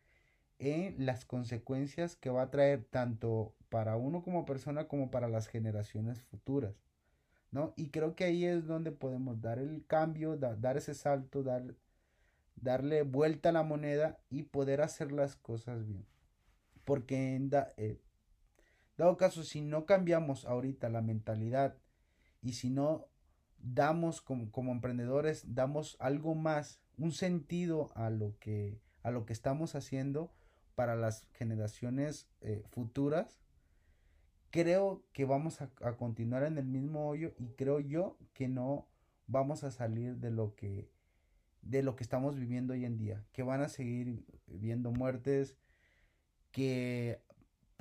en 0.60 1.05
las 1.05 1.25
consecuencias 1.25 2.15
que 2.15 2.29
va 2.29 2.43
a 2.43 2.50
traer 2.50 2.83
tanto 2.86 3.53
para 3.69 3.98
uno 3.98 4.24
como 4.24 4.45
persona 4.45 4.88
como 4.88 5.12
para 5.12 5.27
las 5.27 5.48
generaciones 5.48 6.22
futuras, 6.22 6.75
¿no? 7.51 7.74
Y 7.75 7.89
creo 7.89 8.15
que 8.15 8.24
ahí 8.24 8.45
es 8.45 8.65
donde 8.65 8.91
podemos 8.91 9.41
dar 9.41 9.60
el 9.60 9.86
cambio, 9.86 10.38
dar 10.38 10.77
ese 10.77 10.93
salto, 10.93 11.43
dar, 11.43 11.75
darle 12.55 13.03
vuelta 13.03 13.50
a 13.50 13.53
la 13.53 13.63
moneda 13.63 14.19
y 14.29 14.43
poder 14.43 14.81
hacer 14.81 15.12
las 15.12 15.36
cosas 15.36 15.86
bien. 15.86 16.05
Porque 16.86 17.36
en 17.36 17.51
eh, 17.77 18.00
dado 18.98 19.17
caso, 19.17 19.43
si 19.43 19.62
no 19.62 19.86
cambiamos 19.86 20.45
ahorita 20.45 20.89
la 20.89 21.01
mentalidad 21.01 21.75
y 22.44 22.54
si 22.54 22.70
no 22.70 23.08
damos 23.58 24.22
como, 24.22 24.52
como, 24.52 24.72
emprendedores, 24.72 25.56
damos 25.56 25.96
algo 26.00 26.36
más, 26.36 26.82
un 26.98 27.12
sentido 27.12 27.92
a 27.96 28.10
lo 28.10 28.38
que, 28.40 28.80
a 29.02 29.12
lo 29.12 29.26
que 29.26 29.34
estamos 29.34 29.76
haciendo 29.76 30.32
para 30.76 30.96
las 30.96 31.26
generaciones 31.34 32.28
eh, 32.42 32.64
futuras, 32.70 33.40
creo 34.52 35.04
que 35.14 35.26
vamos 35.26 35.62
a, 35.62 35.72
a, 35.82 35.94
continuar 35.94 36.44
en 36.44 36.58
el 36.58 36.66
mismo 36.66 37.08
hoyo 37.08 37.34
y 37.40 37.48
creo 37.54 37.80
yo 37.80 38.18
que 38.34 38.48
no 38.48 38.88
vamos 39.28 39.64
a 39.64 39.72
salir 39.72 40.18
de 40.18 40.30
lo 40.30 40.56
que 40.56 40.92
de 41.62 41.82
lo 41.82 41.96
que 41.96 42.04
estamos 42.04 42.36
viviendo 42.36 42.74
hoy 42.74 42.84
en 42.84 42.98
día, 42.98 43.24
que 43.32 43.42
van 43.42 43.62
a 43.62 43.70
seguir 43.70 44.26
viendo 44.48 44.92
muertes, 44.92 45.56
que 46.52 47.23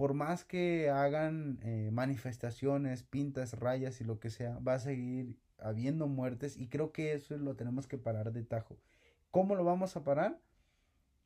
por 0.03 0.15
más 0.15 0.45
que 0.45 0.91
hagan 0.91 1.61
eh, 1.63 1.91
manifestaciones, 1.93 3.05
pintas, 3.05 3.53
rayas 3.61 4.01
y 4.01 4.05
lo 4.05 4.19
que 4.19 4.31
sea, 4.31 4.59
va 4.59 4.75
a 4.75 4.81
seguir 4.81 5.39
habiendo 5.59 6.09
muertes 6.09 6.57
y 6.57 6.67
creo 6.67 6.91
que 6.91 7.13
eso 7.13 7.37
lo 7.37 7.55
tenemos 7.55 7.87
que 7.87 7.99
parar 7.99 8.33
de 8.33 8.43
tajo. 8.43 8.77
¿Cómo 9.31 9.55
lo 9.55 9.63
vamos 9.63 9.95
a 9.95 10.03
parar? 10.03 10.41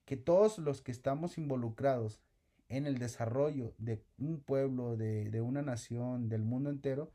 Que 0.05 0.19
todos 0.19 0.59
los 0.59 0.83
que 0.83 0.93
estamos 0.93 1.39
involucrados 1.39 2.21
en 2.69 2.85
el 2.85 2.99
desarrollo 2.99 3.73
de 3.79 4.05
un 4.19 4.41
pueblo, 4.41 4.99
de, 4.99 5.31
de 5.31 5.41
una 5.41 5.63
nación, 5.63 6.29
del 6.29 6.43
mundo 6.43 6.69
entero, 6.69 7.11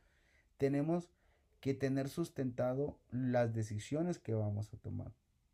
tenemos 0.58 1.12
que 1.60 1.75
tener 1.75 2.10
sustentado 2.10 2.98
las 3.12 3.53
decisiones 3.53 4.18
que 4.18 4.34
vamos 4.34 4.74
a 4.74 4.77
tomar. 4.77 5.12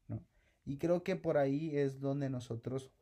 ¿no? 0.08 0.24
Y 0.66 0.78
creo 0.78 1.04
que 1.04 1.18
por 1.18 1.38
ahí 1.38 1.76
es 1.76 2.00
donde 2.00 2.30
nosotros 2.30 2.94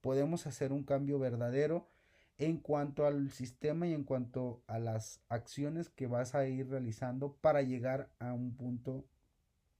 podemos 0.00 0.46
hacer 0.46 0.72
un 0.72 0.82
cambio 0.82 1.18
verdadero 1.18 1.90
en 2.38 2.58
cuanto 2.58 3.04
al 3.04 3.30
sistema 3.30 3.86
y 3.86 3.92
en 3.92 4.04
cuanto 4.04 4.62
a 4.68 4.78
las 4.78 5.20
acciones 5.28 5.90
que 5.90 6.06
vas 6.06 6.34
a 6.34 6.46
ir 6.46 6.68
realizando 6.70 7.34
para 7.40 7.62
llegar 7.62 8.10
a 8.20 8.32
un 8.32 8.54
punto 8.54 9.04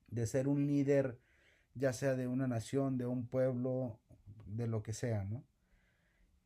de 0.09 0.27
ser 0.27 0.49
un 0.49 0.67
líder, 0.67 1.19
ya 1.75 1.93
sea 1.93 2.15
de 2.15 2.27
una 2.27 2.49
nación, 2.49 2.99
de 2.99 3.07
un 3.07 3.27
pueblo, 3.27 4.01
de 4.47 4.67
lo 4.67 4.83
que 4.83 4.93
sea, 4.93 5.25
¿no? 5.25 5.45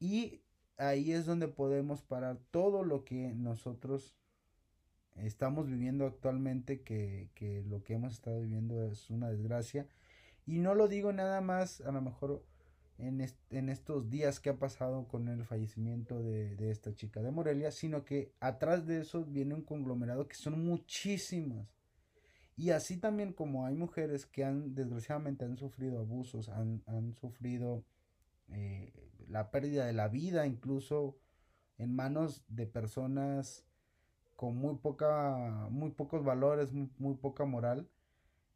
Y 0.00 0.42
ahí 0.76 1.12
es 1.12 1.24
donde 1.24 1.48
podemos 1.48 2.02
parar 2.02 2.38
todo 2.50 2.84
lo 2.84 3.04
que 3.04 3.32
nosotros 3.34 4.14
estamos 5.16 5.66
viviendo 5.66 6.06
actualmente, 6.06 6.82
que, 6.82 7.30
que 7.34 7.62
lo 7.62 7.84
que 7.84 7.94
hemos 7.94 8.12
estado 8.14 8.40
viviendo 8.40 8.82
es 8.84 9.08
una 9.08 9.30
desgracia. 9.30 9.86
Y 10.44 10.58
no 10.58 10.74
lo 10.74 10.88
digo 10.88 11.12
nada 11.12 11.40
más, 11.40 11.80
a 11.82 11.92
lo 11.92 12.02
mejor 12.02 12.44
en, 13.02 13.26
en 13.50 13.68
estos 13.68 14.08
días 14.08 14.38
que 14.38 14.50
ha 14.50 14.58
pasado 14.58 15.08
con 15.08 15.28
el 15.28 15.44
fallecimiento 15.44 16.22
de, 16.22 16.54
de, 16.54 16.70
esta 16.70 16.94
chica 16.94 17.20
de 17.20 17.32
Morelia, 17.32 17.72
sino 17.72 18.04
que 18.04 18.32
atrás 18.38 18.86
de 18.86 19.00
eso 19.00 19.24
viene 19.24 19.54
un 19.54 19.62
conglomerado 19.62 20.28
que 20.28 20.36
son 20.36 20.64
muchísimas. 20.64 21.66
Y 22.56 22.70
así 22.70 22.96
también 22.98 23.32
como 23.32 23.66
hay 23.66 23.74
mujeres 23.74 24.24
que 24.24 24.44
han, 24.44 24.74
desgraciadamente, 24.74 25.44
han 25.44 25.56
sufrido 25.56 25.98
abusos, 25.98 26.48
han, 26.48 26.82
han 26.86 27.12
sufrido 27.14 27.84
eh, 28.50 28.92
la 29.28 29.50
pérdida 29.50 29.84
de 29.84 29.94
la 29.94 30.06
vida, 30.06 30.46
incluso 30.46 31.18
en 31.78 31.96
manos 31.96 32.44
de 32.48 32.66
personas 32.66 33.64
con 34.36 34.56
muy 34.56 34.76
poca, 34.76 35.66
muy 35.70 35.90
pocos 35.90 36.24
valores, 36.24 36.72
muy, 36.72 36.88
muy 36.98 37.14
poca 37.14 37.44
moral, 37.44 37.88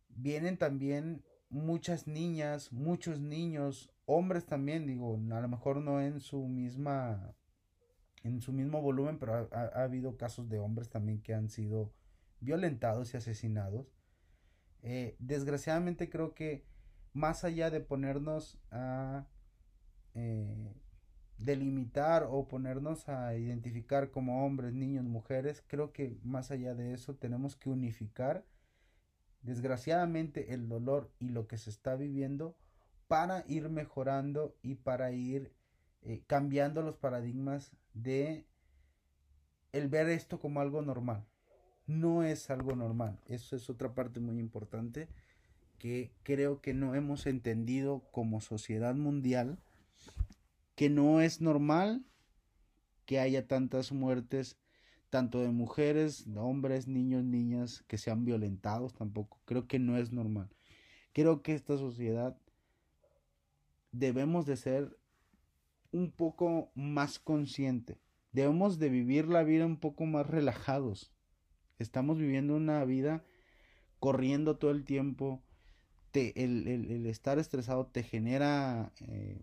vienen 0.09 0.57
también 0.57 1.25
muchas 1.49 2.07
niñas, 2.07 2.73
muchos 2.73 3.21
niños, 3.21 3.91
hombres 4.05 4.47
también, 4.47 4.87
digo, 4.87 5.19
a 5.33 5.41
lo 5.41 5.49
mejor 5.49 5.79
no 5.79 6.01
en 6.01 6.21
su 6.21 6.47
misma, 6.47 7.35
en 8.23 8.41
su 8.41 8.53
mismo 8.53 8.83
volumen, 8.83 9.19
pero 9.19 9.49
ha, 9.53 9.61
ha 9.61 9.83
habido 9.85 10.17
casos 10.17 10.49
de 10.49 10.59
hombres 10.59 10.89
también 10.89 11.23
que 11.23 11.35
han 11.35 11.49
sido 11.49 11.93
violentados 12.41 13.15
y 13.15 13.17
asesinados. 13.17 13.93
Eh, 14.83 15.17
desgraciadamente 15.19 16.09
creo 16.09 16.35
que 16.35 16.65
más 17.13 17.45
allá 17.45 17.71
de 17.71 17.81
ponernos 17.81 18.59
a 18.71 19.27
eh, 20.15 20.75
delimitar 21.39 22.27
o 22.31 22.47
ponernos 22.47 23.09
a 23.09 23.35
identificar 23.37 24.11
como 24.11 24.45
hombres, 24.47 24.73
niños, 24.75 25.05
mujeres, 25.05 25.63
creo 25.67 25.93
que 25.93 26.19
más 26.23 26.51
allá 26.51 26.75
de 26.75 26.93
eso 26.95 27.15
tenemos 27.17 27.57
que 27.57 27.71
unificar 27.71 28.45
desgraciadamente 29.47 30.53
el 30.53 30.69
dolor 30.69 31.11
y 31.21 31.29
lo 31.29 31.47
que 31.47 31.57
se 31.57 31.71
está 31.71 31.95
viviendo 31.95 32.57
para 33.09 33.45
ir 33.47 33.69
mejorando 33.71 34.57
y 34.63 34.75
para 34.75 35.13
ir 35.13 35.53
eh, 36.03 36.23
cambiando 36.27 36.83
los 36.83 36.97
paradigmas 36.97 37.73
de 37.95 38.45
el 39.73 39.89
ver 39.89 40.09
esto 40.09 40.41
como 40.41 40.61
algo 40.61 40.83
normal. 40.83 41.25
No 41.87 42.25
es 42.25 42.51
algo 42.51 42.75
normal. 42.75 43.21
Eso 43.27 43.55
es 43.55 43.71
otra 43.71 43.95
parte 43.95 44.19
muy 44.19 44.39
importante 44.39 45.09
que 45.79 46.11
creo 46.25 46.61
que 46.61 46.75
no 46.75 46.95
hemos 46.95 47.27
entendido 47.27 48.03
como 48.11 48.41
sociedad 48.41 48.95
mundial 48.95 49.59
que 50.75 50.91
no 50.91 51.21
es 51.21 51.41
normal 51.41 52.05
que 53.05 53.21
haya 53.21 53.47
tantas 53.47 53.93
muertes 53.93 54.59
tanto 55.11 55.41
de 55.41 55.51
mujeres, 55.51 56.27
hombres, 56.37 56.89
niños, 56.89 57.25
niñas 57.25 57.85
que 57.87 57.99
sean 57.99 58.25
violentados 58.25 58.95
tampoco. 58.95 59.41
Creo 59.45 59.67
que 59.67 59.79
no 59.79 59.97
es 59.97 60.13
normal. 60.13 60.49
Creo 61.13 61.43
que 61.43 61.55
esta 61.55 61.77
sociedad 61.79 62.37
debemos 63.93 64.47
de 64.47 64.57
ser 64.57 64.99
un 65.93 66.11
poco 66.11 66.71
más 66.75 67.19
consciente. 67.19 67.99
Debemos 68.33 68.79
de 68.79 68.91
vivir 68.91 69.29
la 69.29 69.43
vida 69.43 69.65
un 69.65 69.79
poco 69.79 70.05
más 70.05 70.27
relajados. 70.27 71.13
Estamos 71.79 72.19
viviendo 72.19 72.55
una 72.55 72.85
vida 72.85 73.25
corriendo 73.99 74.59
todo 74.59 74.71
el 74.73 74.85
tiempo. 74.85 75.43
Te, 76.11 76.45
el, 76.45 76.67
el, 76.67 76.91
el, 76.91 77.07
estar 77.07 77.39
estresado 77.39 77.87
te 77.87 78.03
genera 78.03 78.93
eh, 79.01 79.43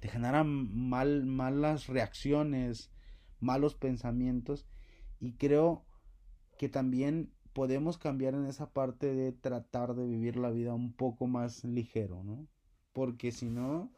te 0.00 0.08
genera 0.08 0.44
mal, 0.44 1.26
malas 1.26 1.86
reacciones, 1.86 2.90
malos 3.40 3.74
pensamientos 3.74 4.66
y 5.20 5.32
creo 5.32 5.84
que 6.58 6.68
también 6.68 7.32
podemos 7.52 7.98
cambiar 7.98 8.34
en 8.34 8.46
esa 8.46 8.70
parte 8.72 9.14
de 9.14 9.32
tratar 9.32 9.94
de 9.94 10.06
vivir 10.06 10.36
la 10.36 10.50
vida 10.50 10.74
un 10.74 10.92
poco 10.92 11.26
más 11.26 11.64
ligero, 11.64 12.22
¿no? 12.22 12.46
Porque 12.92 13.32
si 13.32 13.48
no, 13.48 13.90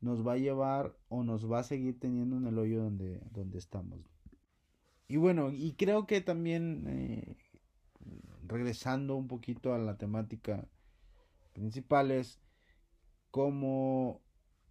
nos 0.00 0.26
va 0.26 0.34
a 0.34 0.38
llevar 0.38 0.96
o 1.08 1.22
nos 1.24 1.50
va 1.50 1.60
a 1.60 1.64
seguir 1.64 1.98
teniendo 1.98 2.36
en 2.36 2.46
el 2.46 2.58
hoyo 2.58 2.82
donde, 2.82 3.20
donde 3.32 3.58
estamos. 3.58 4.00
Y 5.08 5.16
bueno, 5.16 5.50
y 5.52 5.72
creo 5.72 6.06
que 6.06 6.20
también, 6.20 6.84
eh, 6.88 7.36
regresando 8.46 9.16
un 9.16 9.28
poquito 9.28 9.72
a 9.72 9.78
la 9.78 9.96
temática 9.96 10.68
principal, 11.52 12.10
es 12.10 12.40
como 13.30 14.20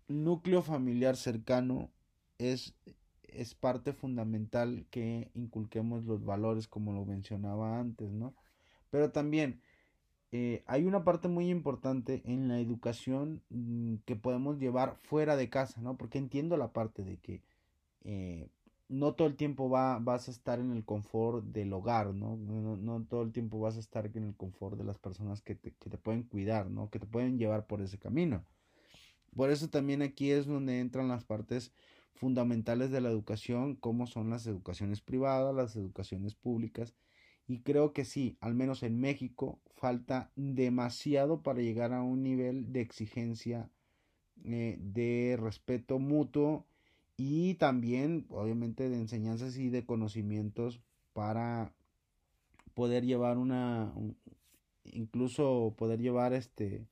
núcleo 0.07 0.61
familiar 0.61 1.15
cercano 1.15 1.91
es, 2.37 2.75
es 3.37 3.55
parte 3.55 3.93
fundamental 3.93 4.85
que 4.89 5.29
inculquemos 5.33 6.05
los 6.05 6.23
valores 6.25 6.67
como 6.67 6.93
lo 6.93 7.05
mencionaba 7.05 7.79
antes, 7.79 8.11
¿no? 8.11 8.35
Pero 8.89 9.11
también 9.11 9.61
eh, 10.31 10.63
hay 10.67 10.85
una 10.85 11.03
parte 11.03 11.27
muy 11.27 11.49
importante 11.49 12.21
en 12.25 12.47
la 12.47 12.59
educación 12.59 13.41
mm, 13.49 13.95
que 14.05 14.15
podemos 14.15 14.59
llevar 14.59 14.97
fuera 15.03 15.35
de 15.35 15.49
casa, 15.49 15.81
¿no? 15.81 15.97
Porque 15.97 16.17
entiendo 16.17 16.57
la 16.57 16.73
parte 16.73 17.03
de 17.03 17.17
que 17.17 17.41
eh, 18.03 18.49
no 18.89 19.13
todo 19.13 19.27
el 19.27 19.35
tiempo 19.35 19.69
va, 19.69 19.99
vas 19.99 20.27
a 20.27 20.31
estar 20.31 20.59
en 20.59 20.71
el 20.71 20.85
confort 20.85 21.45
del 21.45 21.73
hogar, 21.73 22.13
¿no? 22.13 22.35
¿no? 22.37 22.77
¿no? 22.77 23.05
todo 23.05 23.23
el 23.23 23.31
tiempo 23.31 23.59
vas 23.59 23.77
a 23.77 23.79
estar 23.79 24.05
en 24.13 24.23
el 24.25 24.35
confort 24.35 24.77
de 24.77 24.83
las 24.83 24.99
personas 24.99 25.41
que 25.41 25.55
te, 25.55 25.71
que 25.71 25.89
te 25.89 25.97
pueden 25.97 26.23
cuidar, 26.23 26.69
¿no? 26.69 26.89
Que 26.89 26.99
te 26.99 27.05
pueden 27.07 27.37
llevar 27.37 27.65
por 27.67 27.81
ese 27.81 27.97
camino. 27.97 28.43
Por 29.35 29.51
eso 29.51 29.69
también 29.69 30.01
aquí 30.01 30.31
es 30.31 30.45
donde 30.45 30.79
entran 30.79 31.07
las 31.07 31.23
partes 31.25 31.71
fundamentales 32.15 32.91
de 32.91 33.01
la 33.01 33.09
educación, 33.09 33.75
como 33.75 34.07
son 34.07 34.29
las 34.29 34.47
educaciones 34.47 35.01
privadas, 35.01 35.53
las 35.53 35.75
educaciones 35.75 36.33
públicas. 36.33 36.95
Y 37.47 37.59
creo 37.59 37.93
que 37.93 38.05
sí, 38.05 38.37
al 38.41 38.55
menos 38.55 38.81
en 38.83 38.99
México, 38.99 39.59
falta 39.75 40.31
demasiado 40.35 41.43
para 41.43 41.61
llegar 41.61 41.93
a 41.93 42.01
un 42.01 42.23
nivel 42.23 42.71
de 42.71 42.81
exigencia, 42.81 43.69
eh, 44.43 44.77
de 44.79 45.37
respeto 45.39 45.99
mutuo 45.99 46.65
y 47.17 47.55
también, 47.55 48.25
obviamente, 48.29 48.89
de 48.89 48.97
enseñanzas 48.97 49.57
y 49.57 49.69
de 49.69 49.85
conocimientos 49.85 50.81
para 51.13 51.73
poder 52.73 53.05
llevar 53.05 53.37
una, 53.37 53.93
incluso 54.83 55.75
poder 55.77 56.01
llevar 56.01 56.33
este, 56.33 56.87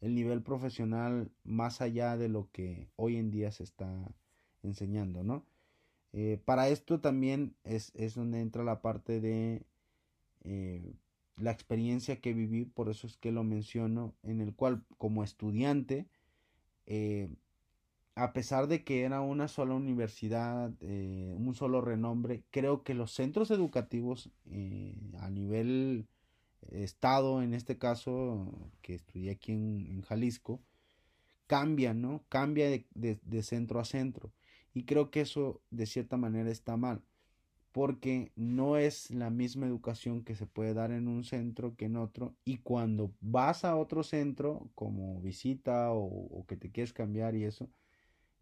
el 0.00 0.14
nivel 0.14 0.42
profesional 0.42 1.30
más 1.44 1.80
allá 1.80 2.16
de 2.16 2.28
lo 2.28 2.48
que 2.52 2.88
hoy 2.96 3.16
en 3.16 3.30
día 3.30 3.50
se 3.50 3.64
está 3.64 4.10
enseñando, 4.68 5.24
¿no? 5.24 5.44
Eh, 6.12 6.40
para 6.44 6.68
esto 6.68 7.00
también 7.00 7.54
es, 7.64 7.92
es, 7.94 8.14
donde 8.14 8.40
entra 8.40 8.64
la 8.64 8.80
parte 8.80 9.20
de 9.20 9.66
eh, 10.44 10.94
la 11.36 11.50
experiencia 11.50 12.20
que 12.20 12.32
viví, 12.32 12.64
por 12.64 12.88
eso 12.88 13.06
es 13.06 13.16
que 13.16 13.32
lo 13.32 13.44
menciono, 13.44 14.14
en 14.22 14.40
el 14.40 14.54
cual 14.54 14.84
como 14.96 15.22
estudiante, 15.24 16.06
eh, 16.86 17.28
a 18.14 18.32
pesar 18.32 18.66
de 18.66 18.84
que 18.84 19.02
era 19.02 19.20
una 19.20 19.48
sola 19.48 19.74
universidad, 19.74 20.72
un 20.80 21.54
solo 21.54 21.80
renombre, 21.80 22.42
creo 22.50 22.82
que 22.82 22.94
los 22.94 23.12
centros 23.12 23.52
educativos 23.52 24.30
a 25.20 25.30
nivel 25.30 26.08
estado, 26.70 27.42
en 27.42 27.54
este 27.54 27.78
caso, 27.78 28.70
que 28.82 28.94
estudié 28.94 29.30
aquí 29.32 29.52
en, 29.52 30.02
Jalisco, 30.02 30.60
cambia, 31.46 31.94
¿no? 31.94 32.24
Cambia 32.28 32.68
de, 32.68 32.86
de, 33.22 33.42
centro 33.42 33.80
a 33.80 33.84
centro. 33.84 34.32
Y 34.78 34.84
creo 34.84 35.10
que 35.10 35.22
eso 35.22 35.60
de 35.70 35.86
cierta 35.86 36.16
manera 36.16 36.50
está 36.50 36.76
mal, 36.76 37.02
porque 37.72 38.30
no 38.36 38.76
es 38.76 39.10
la 39.10 39.28
misma 39.28 39.66
educación 39.66 40.22
que 40.22 40.36
se 40.36 40.46
puede 40.46 40.72
dar 40.72 40.92
en 40.92 41.08
un 41.08 41.24
centro 41.24 41.74
que 41.74 41.86
en 41.86 41.96
otro. 41.96 42.36
Y 42.44 42.58
cuando 42.58 43.12
vas 43.20 43.64
a 43.64 43.74
otro 43.74 44.04
centro, 44.04 44.70
como 44.76 45.20
visita 45.20 45.90
o, 45.90 46.44
que 46.46 46.56
te 46.56 46.70
quieres 46.70 46.92
cambiar 46.92 47.34
y 47.34 47.42
eso, 47.42 47.68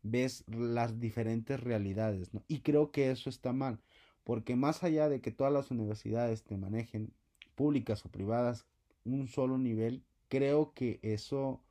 ves 0.02 0.44
las 0.46 1.00
diferentes 1.00 1.58
realidades. 1.58 2.30
Y 2.48 2.60
creo 2.60 2.90
que 2.90 3.10
eso 3.10 3.30
está 3.30 3.54
mal, 3.54 3.80
porque 4.22 4.56
más 4.56 4.84
allá 4.84 5.08
de 5.08 5.22
que 5.22 5.32
todas 5.32 5.54
las 5.54 5.70
universidades 5.70 6.44
te 6.44 6.58
manejen 6.58 7.14
públicas 7.54 8.04
o 8.04 8.10
privadas 8.10 8.66
un 9.06 9.26
solo 9.26 9.56
nivel, 9.56 10.04
creo 10.28 10.74
que 10.74 11.00
eso 11.00 11.62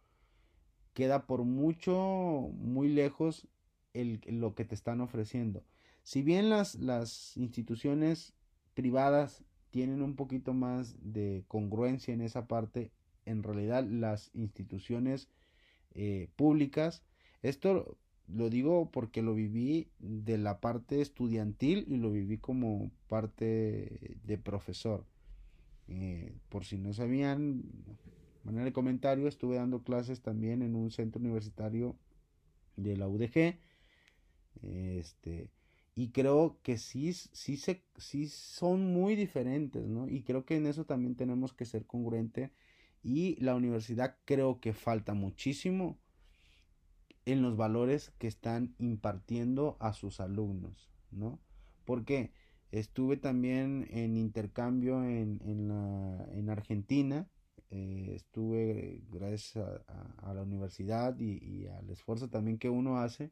queda 0.95 1.27
por 1.27 1.43
mucho, 1.43 2.49
muy 2.55 2.89
lejos 2.89 3.47
lo 4.03 4.55
que 4.55 4.65
te 4.65 4.75
están 4.75 5.01
ofreciendo. 5.01 5.63
Si 6.03 6.21
bien 6.21 6.49
las, 6.49 6.75
las 6.75 7.35
instituciones 7.37 8.33
privadas 8.73 9.43
tienen 9.71 10.01
un 10.01 10.15
poquito 10.15 10.53
más 10.53 10.95
de 11.01 11.43
congruencia 11.47 12.13
en 12.13 12.21
esa 12.21 12.47
parte, 12.47 12.91
en 13.25 13.43
realidad 13.43 13.83
las 13.83 14.29
instituciones 14.33 15.29
eh, 15.93 16.29
públicas, 16.35 17.03
esto 17.41 17.97
lo 18.27 18.49
digo 18.49 18.89
porque 18.91 19.21
lo 19.21 19.35
viví 19.35 19.89
de 19.99 20.37
la 20.37 20.59
parte 20.59 21.01
estudiantil 21.01 21.85
y 21.87 21.97
lo 21.97 22.11
viví 22.11 22.37
como 22.37 22.91
parte 23.07 24.17
de 24.23 24.37
profesor. 24.37 25.05
Eh, 25.87 26.33
por 26.49 26.65
si 26.65 26.77
no 26.77 26.93
sabían, 26.93 27.63
manera 28.43 28.65
de 28.65 28.73
comentario, 28.73 29.27
estuve 29.27 29.57
dando 29.57 29.83
clases 29.83 30.21
también 30.21 30.61
en 30.61 30.75
un 30.75 30.91
centro 30.91 31.19
universitario 31.19 31.95
de 32.75 32.97
la 32.97 33.07
UDG. 33.07 33.57
Este, 34.61 35.51
y 35.95 36.09
creo 36.09 36.59
que 36.61 36.77
sí, 36.77 37.13
sí, 37.13 37.55
se, 37.55 37.85
sí 37.97 38.27
son 38.27 38.93
muy 38.93 39.15
diferentes, 39.15 39.87
¿no? 39.87 40.09
Y 40.09 40.23
creo 40.23 40.45
que 40.45 40.57
en 40.57 40.67
eso 40.67 40.85
también 40.85 41.15
tenemos 41.15 41.53
que 41.53 41.65
ser 41.65 41.85
congruente 41.85 42.51
y 43.01 43.41
la 43.41 43.55
universidad 43.55 44.17
creo 44.25 44.59
que 44.59 44.73
falta 44.73 45.13
muchísimo 45.13 45.97
en 47.25 47.41
los 47.41 47.55
valores 47.55 48.11
que 48.17 48.27
están 48.27 48.75
impartiendo 48.77 49.77
a 49.79 49.93
sus 49.93 50.19
alumnos, 50.19 50.91
¿no? 51.11 51.39
Porque 51.85 52.33
estuve 52.71 53.15
también 53.15 53.87
en 53.89 54.17
intercambio 54.17 55.01
en, 55.03 55.39
en, 55.45 55.69
la, 55.69 56.27
en 56.33 56.49
Argentina, 56.49 57.29
eh, 57.69 58.11
estuve 58.15 59.01
gracias 59.09 59.55
a, 59.87 60.33
la 60.33 60.43
universidad 60.43 61.17
y 61.19 61.67
al 61.67 61.89
esfuerzo 61.89 62.29
también 62.29 62.57
que 62.57 62.69
uno 62.69 62.99
hace, 62.99 63.31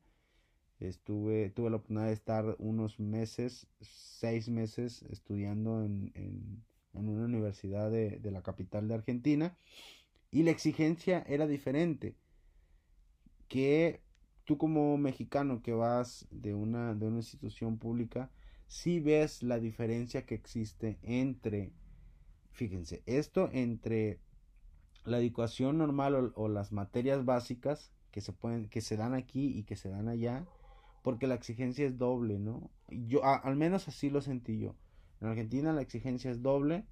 Estuve, 0.88 1.50
tuve 1.50 1.69
la 1.69 1.78
oportunidad 1.78 2.08
de 2.08 2.13
estar 2.13 2.56
unos 2.60 3.00
meses, 3.00 3.67
seis 3.82 4.50
meses, 4.50 5.04
estudiando 5.10 5.84
en, 5.84 6.12
en, 6.15 6.63
una 6.93 7.26
universidad 7.26 7.89
de, 7.89 8.19
de, 8.19 8.32
la 8.32 8.43
capital 8.43 8.88
de 8.88 8.93
Argentina. 8.93 9.58
Y 10.32 10.43
la 10.43 10.52
exigencia 10.52 11.24
era 11.28 11.48
diferente. 11.48 12.15
Que 13.48 14.02
tú 14.46 14.58
como 14.58 14.98
mexicano 14.98 15.62
que 15.62 15.74
vas 15.74 16.28
de 16.32 16.54
una, 16.54 16.93
de 16.93 17.08
una 17.08 17.17
institución 17.17 17.78
pública, 17.78 18.32
sí 18.67 19.00
ves 19.00 19.43
la 19.43 19.60
diferencia 19.60 20.26
que 20.26 20.36
existe 20.36 21.00
entre, 21.04 21.72
fíjense, 22.52 23.04
esto 23.06 23.50
entre 23.54 24.19
la 25.06 25.19
educación 25.19 25.78
normal 25.78 26.15
o, 26.15 26.32
o 26.36 26.48
las 26.48 26.72
materias 26.72 27.26
básicas 27.26 27.91
que 28.12 28.22
se 28.22 28.32
pueden, 28.32 28.69
que 28.69 28.82
se 28.82 28.96
dan 28.96 29.13
aquí 29.13 29.58
y 29.58 29.63
que 29.63 29.76
se 29.76 29.89
dan 29.89 30.08
allá, 30.08 30.46
porque 31.04 31.28
la 31.28 31.36
exigencia 31.36 31.86
es 31.86 31.98
doble, 31.98 32.39
¿no? 32.39 32.72
Yo, 32.89 33.24
al 33.24 33.56
menos 33.56 33.88
así 33.88 34.10
lo 34.10 34.22
sentí 34.22 34.58
yo. 34.58 34.76
En 35.22 35.28
Argentina 35.28 35.74
la 35.74 35.82
exigencia 35.82 36.32
es 36.32 36.42
doble 36.42 36.86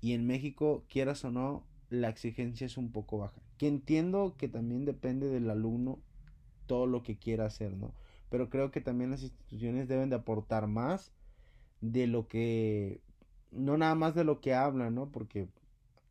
y 0.00 0.14
en 0.14 0.26
México, 0.26 0.84
quieras 0.88 1.24
o 1.24 1.30
no, 1.30 1.64
la 1.90 2.08
exigencia 2.08 2.66
es 2.66 2.76
un 2.76 2.90
poco 2.90 3.18
baja. 3.18 3.40
Que 3.58 3.68
entiendo 3.68 4.36
que 4.36 4.48
también 4.48 4.84
depende 4.84 5.28
del 5.28 5.50
alumno 5.50 6.00
todo 6.66 6.86
lo 6.86 7.02
que 7.02 7.18
quiera 7.18 7.46
hacer, 7.46 7.76
¿no? 7.76 7.94
Pero 8.30 8.48
creo 8.48 8.70
que 8.70 8.80
también 8.80 9.10
las 9.10 9.22
instituciones 9.22 9.86
deben 9.86 10.08
de 10.08 10.16
aportar 10.16 10.66
más 10.66 11.12
de 11.82 12.06
lo 12.06 12.28
que, 12.28 13.02
no 13.50 13.76
nada 13.76 13.94
más 13.94 14.14
de 14.14 14.24
lo 14.24 14.40
que 14.40 14.54
hablan, 14.54 14.94
¿no? 14.94 15.12
Porque 15.12 15.48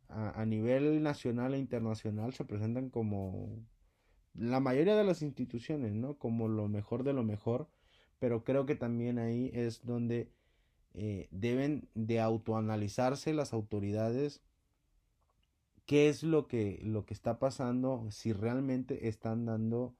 a, 0.08 0.40
a 0.40 0.46
nivel 0.46 1.02
nacional 1.02 1.54
e 1.54 1.58
internacional 1.58 2.32
se 2.32 2.44
presentan 2.44 2.90
como 2.90 3.58
la 4.34 4.60
mayoría 4.60 4.96
de 4.96 5.04
las 5.04 5.22
instituciones, 5.22 5.92
¿no? 5.92 6.14
Como 6.14 6.48
lo 6.48 6.68
mejor 6.68 7.04
de 7.04 7.12
lo 7.12 7.22
mejor, 7.22 7.68
pero 8.18 8.44
creo 8.44 8.66
que 8.66 8.74
también 8.74 9.18
ahí 9.18 9.50
es 9.54 9.84
donde 9.84 10.30
eh, 10.94 11.28
deben 11.30 11.88
de 11.94 12.20
autoanalizarse 12.20 13.32
las 13.34 13.52
autoridades 13.52 14.42
qué 15.86 16.08
es 16.08 16.22
lo 16.22 16.46
que, 16.46 16.80
lo 16.82 17.04
que 17.04 17.14
está 17.14 17.38
pasando, 17.38 18.06
si 18.10 18.32
realmente 18.32 19.08
están 19.08 19.46
dando 19.46 19.94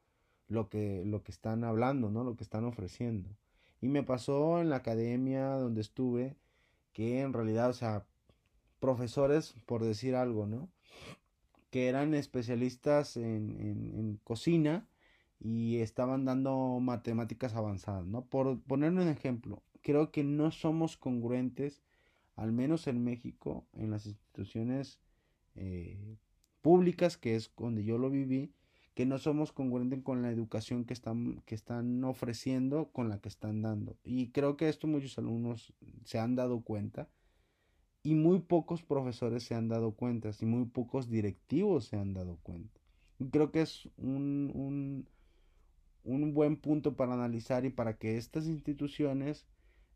lo 0.49 0.68
que, 0.68 1.05
lo 1.05 1.23
que 1.23 1.33
están 1.33 1.64
hablando, 1.64 2.11
¿no? 2.11 2.25
Lo 2.25 2.37
que 2.37 2.45
están 2.45 2.64
ofreciendo. 2.64 3.31
Y 3.81 3.88
me 3.88 4.03
pasó 4.03 4.61
en 4.61 4.71
la 4.71 4.77
academia 4.77 5.49
donde 5.55 5.81
estuve 5.81 6.37
que 6.92 7.21
en 7.21 7.33
realidad, 7.33 7.71
o 7.71 7.73
sea, 7.73 8.07
profesores, 8.81 9.55
por 9.66 9.85
decir 9.85 10.14
algo, 10.14 10.47
¿no? 10.47 10.68
Que 11.73 11.89
eran 11.89 12.13
especialistas 12.13 13.17
en, 13.17 14.21
cocina 14.25 14.87
y 15.41 15.79
estaban 15.79 16.27
dando 16.27 16.79
matemáticas 16.81 17.55
avanzadas, 17.55 18.07
¿no? 18.07 18.27
Por 18.27 18.61
poner 18.61 18.93
un 18.93 19.09
ejemplo, 19.09 19.63
creo 19.81 20.13
que 20.13 20.23
no 20.23 20.51
somos 20.51 20.99
congruentes, 20.99 21.83
al 22.37 22.53
menos 22.53 22.87
en 22.89 23.03
México, 23.03 23.67
en 23.73 23.91
las 23.91 24.05
instituciones 24.05 25.01
eh, 25.55 26.19
públicas, 26.61 27.17
que 27.17 27.37
es 27.37 27.51
donde 27.57 27.85
yo 27.85 27.97
lo 27.97 28.11
viví, 28.11 28.53
que 28.93 29.07
no 29.07 29.17
somos 29.17 29.51
congruentes 29.51 30.03
con 30.03 30.21
la 30.21 30.31
educación 30.31 30.85
que 30.85 30.93
están, 30.93 31.41
que 31.47 31.55
están 31.55 32.05
ofreciendo 32.05 32.91
con 32.93 33.09
la 33.09 33.19
que 33.19 33.31
están 33.31 33.63
dando. 33.63 33.97
Y 34.05 34.29
creo 34.29 34.59
que 34.59 34.69
esto 34.69 34.87
muchos 34.87 35.17
alumnos 35.17 35.73
se 36.05 36.19
han 36.19 36.37
dado 36.37 36.61
cuenta 36.61 37.09
y 38.03 38.15
muy 38.15 38.41
pocos 38.41 38.83
profesores 38.83 39.45
se 39.45 39.55
han 39.55 39.69
dado 39.69 39.93
cuenta, 39.93 40.31
y 40.41 40.47
muy 40.47 40.67
pocos 40.67 41.09
directivos 41.09 41.87
se 41.87 41.97
han 41.97 42.15
dado 42.15 42.38
cuenta. 42.43 42.81
Y 43.19 43.29
creo 43.29 43.53
que 43.53 43.62
es 43.62 43.88
un, 43.97 44.51
un, 44.55 45.09
un, 46.05 46.35
buen 46.35 46.57
punto 46.57 46.97
para 46.97 47.15
analizar 47.15 47.65
y 47.65 47.71
para 47.71 47.97
que 47.97 48.17
estas 48.17 48.47
instituciones 48.47 49.47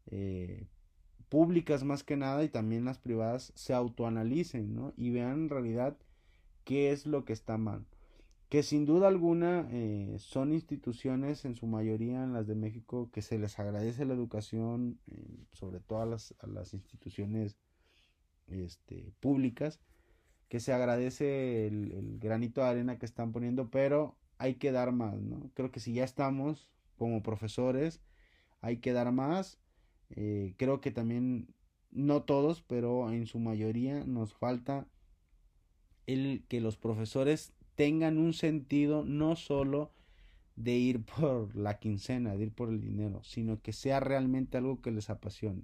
eh, 0.07 0.69
públicas 1.29 1.83
más 1.83 2.05
que 2.05 2.17
nada 2.17 2.45
y 2.45 2.49
también 2.49 2.85
las 2.85 2.99
privadas 2.99 3.53
se 3.57 3.75
autoanalicen 3.75 4.75
¿no? 4.75 4.93
y 4.97 5.11
vean 5.11 5.33
en 5.33 5.49
realidad 5.49 5.97
qué 6.65 6.93
es 6.93 7.07
lo 7.07 7.25
que 7.25 7.33
está 7.33 7.59
mal. 7.59 7.85
Que 8.49 8.63
sin 8.63 8.87
duda 8.87 9.09
alguna 9.09 9.67
eh, 9.73 10.15
son 10.21 10.53
instituciones 10.53 11.45
en 11.45 11.57
su 11.57 11.67
mayoría 11.67 12.23
en 12.23 12.33
las 12.33 12.47
de 12.47 12.55
México 12.55 13.11
que 13.13 13.23
se 13.23 13.41
les 13.41 13.59
agradece 13.59 14.05
la 14.05 14.15
educación, 14.15 15.01
eh, 15.09 15.45
sobre 15.51 15.81
todo 15.81 16.07
las, 16.07 16.33
a 16.39 16.47
las 16.47 16.73
instituciones 16.73 17.59
este, 18.49 19.13
públicas, 19.21 19.81
que 20.49 20.61
se 20.61 20.73
agradece 20.73 21.67
el, 21.67 22.19
granito 22.21 22.61
de 22.61 22.69
arena 22.69 22.99
que 22.99 23.07
están 23.07 23.33
poniendo, 23.33 23.71
pero 23.71 24.17
hay 24.39 24.55
que 24.55 24.73
dar 24.73 24.93
más, 24.93 25.21
¿no? 25.21 25.51
Creo 25.55 25.71
que 25.71 25.81
si 25.81 25.93
ya 25.93 26.05
estamos 26.05 26.71
como 26.97 27.23
profesores, 27.23 28.01
hay 28.61 28.79
que 28.79 28.93
dar 28.93 29.13
más. 29.13 29.59
Eh, 30.11 30.55
creo 30.57 30.81
que 30.81 30.91
también, 30.91 31.49
no 31.91 32.23
todos, 32.23 32.63
pero 32.63 33.11
en 33.11 33.27
su 33.27 33.39
mayoría 33.39 34.05
nos 34.05 34.35
falta 34.35 34.87
el 36.07 36.45
que 36.49 36.61
los 36.61 36.77
profesores 36.77 37.53
tengan 37.75 38.19
un 38.19 38.33
sentido 38.33 39.05
no 39.05 39.37
solo 39.37 39.93
de 40.57 40.73
ir 40.73 41.05
por 41.05 41.55
la 41.57 41.79
quincena, 41.79 42.37
de 42.37 42.45
ir 42.45 42.53
por 42.53 42.69
el 42.69 42.81
dinero, 42.81 43.23
sino 43.23 43.61
que 43.61 43.73
sea 43.73 44.01
realmente 44.01 44.59
algo 44.59 44.81
que 44.81 44.91
les 44.91 45.11
apasione. 45.11 45.63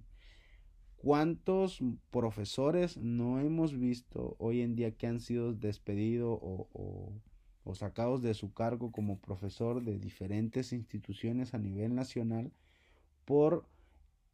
¿Cuántos 1.03 1.81
profesores 2.13 2.97
no 2.97 3.41
hemos 3.41 3.77
visto 3.77 4.37
hoy 4.39 4.61
en 4.61 4.77
día 4.77 4.93
que 4.93 5.09
han 5.09 5.19
sido 5.19 5.53
despedidos 5.53 6.39
o, 6.41 7.11
sacados 7.75 8.23
de 8.23 8.35
su 8.35 8.53
cargo 8.53 8.93
como 8.93 9.19
profesor 9.19 9.83
de 9.83 9.99
diferentes 9.99 10.73
instituciones 10.73 11.55
a 11.55 11.59
nivel 11.59 11.97
nacional 11.97 12.53
por 13.25 13.67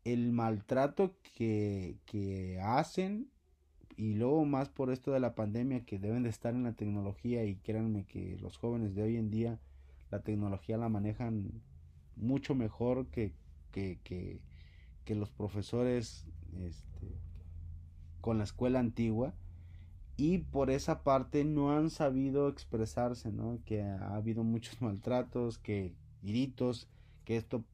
el 0.04 0.30
maltrato 0.30 1.16
que, 1.22 1.96
que 2.04 2.60
hacen 2.60 3.30
y 3.96 4.12
luego 4.12 4.44
más 4.44 4.68
por 4.68 4.90
esto 4.90 5.12
de 5.12 5.20
la 5.20 5.34
pandemia 5.34 5.86
que 5.86 5.98
deben 5.98 6.22
de 6.22 6.28
estar 6.28 6.52
en 6.52 6.64
la 6.64 6.74
tecnología 6.74 7.46
y 7.46 7.56
créanme 7.56 8.04
que 8.04 8.36
los 8.42 8.58
jóvenes 8.58 8.94
de 8.94 9.04
hoy 9.04 9.16
en 9.16 9.30
día 9.30 9.58
la 10.10 10.20
tecnología 10.20 10.76
la 10.76 10.90
manejan 10.90 11.62
mucho 12.14 12.54
mejor 12.54 13.06
que, 13.06 13.32
que, 13.72 14.00
que 14.02 15.14
los 15.14 15.30
profesores 15.30 16.26
este, 16.56 17.18
con 18.20 18.38
la 18.38 18.44
escuela 18.44 18.80
antigua 18.80 19.34
y 20.16 20.38
por 20.38 20.70
esa 20.70 21.04
parte 21.04 21.44
no 21.44 21.70
han 21.72 21.90
sabido 21.90 22.48
expresarse, 22.48 23.30
¿no? 23.30 23.60
Que 23.64 23.82
ha 23.82 24.16
habido 24.16 24.42
muchos 24.42 24.80
maltratos, 24.82 25.58
que 25.58 25.94
gritos, 26.22 26.88
que 27.24 27.36
esto 27.36 27.64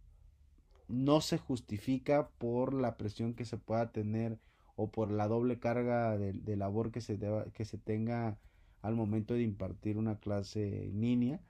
no 0.89 1.23
se 1.23 1.39
justifica 1.39 2.29
por 2.39 2.75
la 2.75 2.97
presión 2.99 3.33
que 3.33 3.47
se 3.47 3.57
pueda 3.57 3.91
tener 3.93 4.39
o 4.77 4.91
por 4.91 5.11
la 5.11 5.27
doble 5.27 5.59
carga 5.59 6.19
de, 6.19 6.57
labor 6.57 6.91
que 6.91 7.01
se, 7.01 7.17
deba, 7.17 7.47
que 7.47 7.65
se 7.65 7.79
tenga 7.79 8.39
al 8.83 8.95
momento 8.95 9.33
de 9.35 9.43
impartir 9.43 9.97
una 9.97 10.19
clase 10.19 10.85
en 10.85 11.01
línea. 11.01 11.41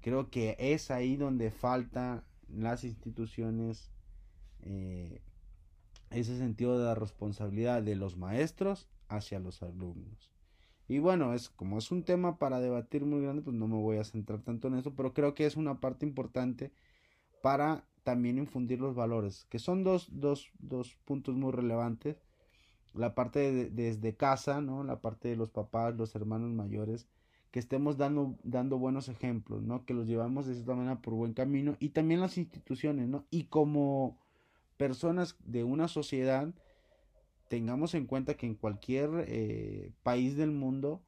Creo 0.00 0.30
que 0.30 0.56
es 0.60 0.92
ahí 0.92 1.16
donde 1.16 1.50
falta 1.50 2.22
las 2.48 2.84
instituciones 2.84 3.90
eh, 4.60 5.22
ese 6.10 6.38
sentido 6.38 6.78
de 6.78 6.84
la 6.84 6.94
responsabilidad 6.94 7.82
de 7.82 7.96
los 7.96 8.16
maestros 8.16 8.88
hacia 9.08 9.38
los 9.38 9.62
alumnos. 9.62 10.30
Y 10.88 11.00
bueno, 11.00 11.34
es 11.34 11.50
como 11.50 11.78
es 11.78 11.90
un 11.90 12.02
tema 12.02 12.38
para 12.38 12.60
debatir 12.60 13.04
muy 13.04 13.20
grande, 13.20 13.42
pues 13.42 13.54
no 13.54 13.68
me 13.68 13.76
voy 13.76 13.98
a 13.98 14.04
centrar 14.04 14.40
tanto 14.40 14.68
en 14.68 14.76
eso, 14.76 14.94
pero 14.94 15.12
creo 15.12 15.34
que 15.34 15.44
es 15.44 15.56
una 15.56 15.80
parte 15.80 16.06
importante 16.06 16.72
para 17.42 17.84
también 18.04 18.38
infundir 18.38 18.80
los 18.80 18.94
valores, 18.94 19.44
que 19.50 19.58
son 19.58 19.84
dos, 19.84 20.08
dos, 20.10 20.50
dos 20.58 20.96
puntos 21.04 21.34
muy 21.36 21.52
relevantes. 21.52 22.22
La 22.94 23.14
parte 23.14 23.52
de, 23.52 23.68
desde 23.68 24.16
casa, 24.16 24.62
¿no? 24.62 24.82
La 24.82 25.02
parte 25.02 25.28
de 25.28 25.36
los 25.36 25.50
papás, 25.50 25.94
los 25.94 26.14
hermanos 26.14 26.50
mayores, 26.52 27.06
que 27.50 27.58
estemos 27.58 27.98
dando, 27.98 28.38
dando 28.42 28.78
buenos 28.78 29.10
ejemplos, 29.10 29.62
¿no? 29.62 29.84
Que 29.84 29.92
los 29.92 30.06
llevamos 30.06 30.46
de 30.46 30.54
esta 30.54 30.74
manera 30.74 31.02
por 31.02 31.14
buen 31.14 31.34
camino 31.34 31.76
y 31.80 31.90
también 31.90 32.20
las 32.20 32.38
instituciones, 32.38 33.08
¿no? 33.08 33.26
Y 33.30 33.44
como 33.44 34.18
personas 34.78 35.36
de 35.40 35.64
una 35.64 35.88
sociedad, 35.88 36.54
tengamos 37.48 37.94
en 37.94 38.06
cuenta 38.06 38.36
que 38.36 38.46
en 38.46 38.54
cualquier 38.54 39.10
eh, 39.26 39.92
país 40.02 40.36
del 40.36 40.52
mundo, 40.52 41.02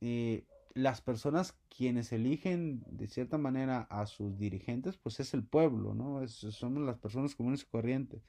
eh, 0.00 0.44
las 0.74 1.00
personas 1.00 1.56
quienes 1.76 2.12
eligen 2.12 2.84
de 2.90 3.08
cierta 3.08 3.38
manera 3.38 3.82
a 3.90 4.06
sus 4.06 4.38
dirigentes, 4.38 4.96
pues 4.96 5.18
es 5.18 5.34
el 5.34 5.44
pueblo, 5.44 5.94
¿no? 5.94 6.22
Es, 6.22 6.32
somos 6.32 6.82
las 6.84 6.98
personas 6.98 7.34
comunes 7.34 7.62
y 7.62 7.66
corrientes. 7.66 8.22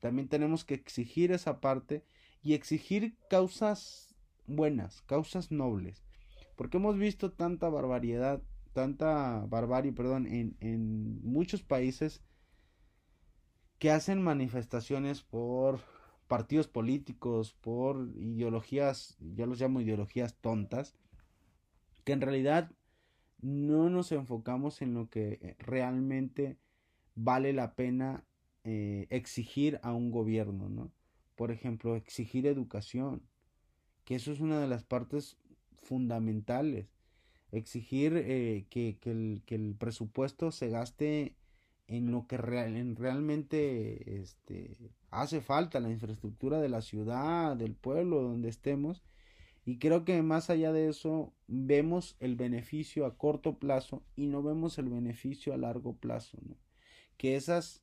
También 0.00 0.28
tenemos 0.28 0.64
que 0.64 0.74
exigir 0.74 1.30
esa 1.30 1.60
parte 1.60 2.04
y 2.42 2.54
exigir 2.54 3.16
causas 3.28 4.16
buenas, 4.46 5.02
causas 5.02 5.52
nobles. 5.52 6.02
Porque 6.56 6.78
hemos 6.78 6.98
visto 6.98 7.32
tanta 7.32 7.68
barbaridad, 7.68 8.42
tanta 8.72 9.44
barbarie, 9.48 9.92
perdón, 9.92 10.26
en, 10.26 10.56
en 10.60 11.20
muchos 11.22 11.62
países 11.62 12.22
que 13.82 13.90
hacen 13.90 14.22
manifestaciones 14.22 15.22
por 15.22 15.80
partidos 16.28 16.68
políticos, 16.68 17.52
por 17.52 18.10
ideologías, 18.16 19.16
ya 19.34 19.44
los 19.44 19.60
llamo 19.60 19.80
ideologías 19.80 20.36
tontas, 20.36 20.94
que 22.04 22.12
en 22.12 22.20
realidad 22.20 22.70
no 23.40 23.90
nos 23.90 24.12
enfocamos 24.12 24.82
en 24.82 24.94
lo 24.94 25.10
que 25.10 25.56
realmente 25.58 26.58
vale 27.16 27.52
la 27.52 27.74
pena 27.74 28.24
eh, 28.62 29.08
exigir 29.10 29.80
a 29.82 29.92
un 29.92 30.12
gobierno, 30.12 30.68
¿no? 30.68 30.92
Por 31.34 31.50
ejemplo, 31.50 31.96
exigir 31.96 32.46
educación, 32.46 33.20
que 34.04 34.14
eso 34.14 34.30
es 34.30 34.38
una 34.38 34.60
de 34.60 34.68
las 34.68 34.84
partes 34.84 35.38
fundamentales. 35.74 36.86
Exigir 37.50 38.16
eh, 38.16 38.64
que, 38.70 38.96
el, 39.06 39.42
que, 39.44 39.56
el, 39.56 39.74
presupuesto 39.74 40.52
se 40.52 40.68
gaste 40.68 41.34
en 41.86 42.10
lo 42.10 42.26
que 42.26 42.36
real, 42.36 42.96
realmente 42.96 44.20
este, 44.20 44.76
hace 45.10 45.40
falta, 45.40 45.80
la 45.80 45.90
infraestructura 45.90 46.60
de 46.60 46.68
la 46.68 46.82
ciudad, 46.82 47.56
del 47.56 47.74
pueblo, 47.74 48.22
donde 48.22 48.48
estemos, 48.48 49.02
y 49.64 49.78
creo 49.78 50.04
que 50.04 50.20
más 50.22 50.50
allá 50.50 50.72
de 50.72 50.88
eso, 50.88 51.32
vemos 51.46 52.16
el 52.18 52.34
beneficio 52.34 53.06
a 53.06 53.16
corto 53.16 53.58
plazo 53.58 54.02
y 54.16 54.26
no 54.26 54.42
vemos 54.42 54.78
el 54.78 54.88
beneficio 54.88 55.54
a 55.54 55.56
largo 55.56 55.96
plazo. 55.96 56.38
Que 57.16 57.36
esas, 57.36 57.82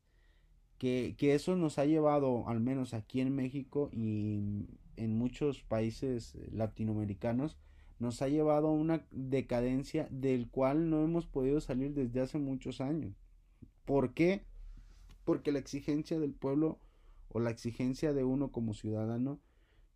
que, 0.77 1.15
que 1.17 1.35
eso 1.35 1.55
nos 1.55 1.79
ha 1.79 1.85
llevado, 1.85 2.47
al 2.49 2.59
menos 2.59 2.93
aquí 2.93 3.21
en 3.21 3.33
México 3.33 3.89
y 3.93 4.67
en 4.97 5.17
muchos 5.17 5.63
países 5.63 6.37
latinoamericanos, 6.51 7.57
nos 7.99 8.21
ha 8.21 8.27
llevado 8.27 8.67
a 8.69 8.73
una 8.73 9.05
decadencia 9.11 10.07
del 10.09 10.49
cual 10.49 10.89
no 10.89 11.03
hemos 11.03 11.27
podido 11.27 11.61
salir 11.61 11.93
desde 11.93 12.21
hace 12.21 12.39
muchos 12.39 12.81
años. 12.81 13.13
¿Por 13.89 14.13
qué? 14.13 14.45
Porque 15.25 15.51
la 15.51 15.57
exigencia 15.57 16.19
del 16.19 16.35
pueblo 16.35 16.77
o 17.27 17.39
la 17.39 17.49
exigencia 17.49 18.13
de 18.13 18.23
uno 18.23 18.51
como 18.51 18.75
ciudadano 18.75 19.39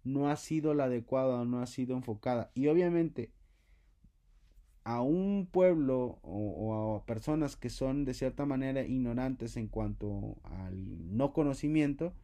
no 0.04 0.30
ha 0.30 0.36
sido 0.36 0.74
la 0.74 0.86
adecuada, 0.86 1.46
no 1.46 1.62
ha 1.62 1.68
sido 1.68 1.96
enfocada. 1.96 2.50
Y 2.56 2.70
obviamente 2.70 3.32
a 4.84 5.02
un 5.02 5.46
pueblo 5.46 6.18
o, 6.24 6.96
a 6.96 7.06
personas 7.06 7.56
que 7.56 7.70
son 7.70 8.04
de 8.04 8.16
cierta 8.16 8.48
manera 8.48 8.82
ignorantes 8.82 9.58
en 9.58 9.68
cuanto 9.68 10.38
al 10.42 11.16
no 11.16 11.32
conocimiento, 11.32 12.16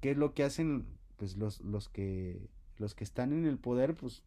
¿qué 0.00 0.10
es 0.10 0.16
lo 0.16 0.34
que 0.34 0.42
hacen 0.42 0.84
pues 1.16 1.36
los, 1.36 1.60
los 1.60 1.88
que 1.88 2.50
los 2.76 2.96
que 2.96 3.04
están 3.04 3.32
en 3.32 3.46
el 3.46 3.58
poder 3.58 3.94
pues 3.94 4.24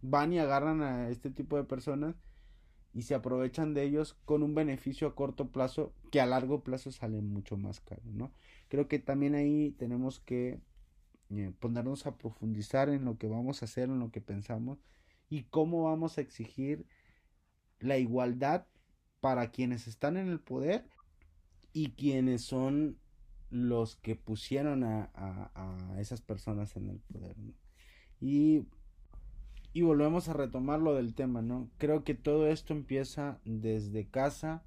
van 0.00 0.32
y 0.32 0.38
agarran 0.38 0.80
a 0.80 1.08
este 1.08 1.30
tipo 1.30 1.56
de 1.56 1.64
personas 1.64 2.14
y 2.94 3.02
se 3.02 3.14
aprovechan 3.14 3.74
de 3.74 3.82
ellos 3.82 4.16
con 4.24 4.42
un 4.42 4.54
beneficio 4.54 5.08
a 5.08 5.14
corto 5.14 5.50
plazo 5.50 5.92
que 6.12 6.20
a 6.20 6.26
largo 6.26 6.62
plazo 6.62 6.92
sale 6.92 7.20
mucho 7.20 7.56
más 7.56 7.80
caro, 7.80 8.02
¿no? 8.04 8.32
Creo 8.68 8.86
que 8.88 9.00
también 9.00 9.34
ahí 9.34 9.72
tenemos 9.72 10.20
que 10.20 10.60
eh, 11.30 11.52
ponernos 11.58 12.06
a 12.06 12.16
profundizar 12.16 12.88
en 12.88 13.04
lo 13.04 13.18
que 13.18 13.28
vamos 13.28 13.62
a 13.62 13.64
hacer, 13.64 13.88
en 13.88 13.98
lo 13.98 14.10
que 14.10 14.20
pensamos 14.20 14.78
y 15.28 15.42
cómo 15.44 15.84
vamos 15.84 16.16
a 16.16 16.20
exigir 16.20 16.86
la 17.80 17.98
igualdad 17.98 18.66
para 19.20 19.50
quienes 19.50 19.88
están 19.88 20.16
en 20.16 20.28
el 20.28 20.38
poder 20.38 20.86
y 21.72 21.90
quienes 21.92 22.42
son 22.42 22.98
los 23.50 23.96
que 23.96 24.16
pusieron 24.16 24.84
a, 24.84 25.10
a, 25.14 26.00
esas 26.00 26.20
personas 26.20 26.76
en 26.76 26.88
el 26.88 27.00
poder. 27.00 27.36
Y, 28.20 28.66
y 29.74 29.82
volvemos 29.82 30.28
a 30.28 30.32
retomar 30.32 30.80
lo 30.80 30.94
del 30.94 31.14
tema, 31.14 31.42
¿no? 31.42 31.68
Creo 31.78 32.04
que 32.04 32.14
todo 32.14 32.46
esto 32.46 32.72
empieza 32.72 33.40
desde 33.44 34.06
casa 34.06 34.62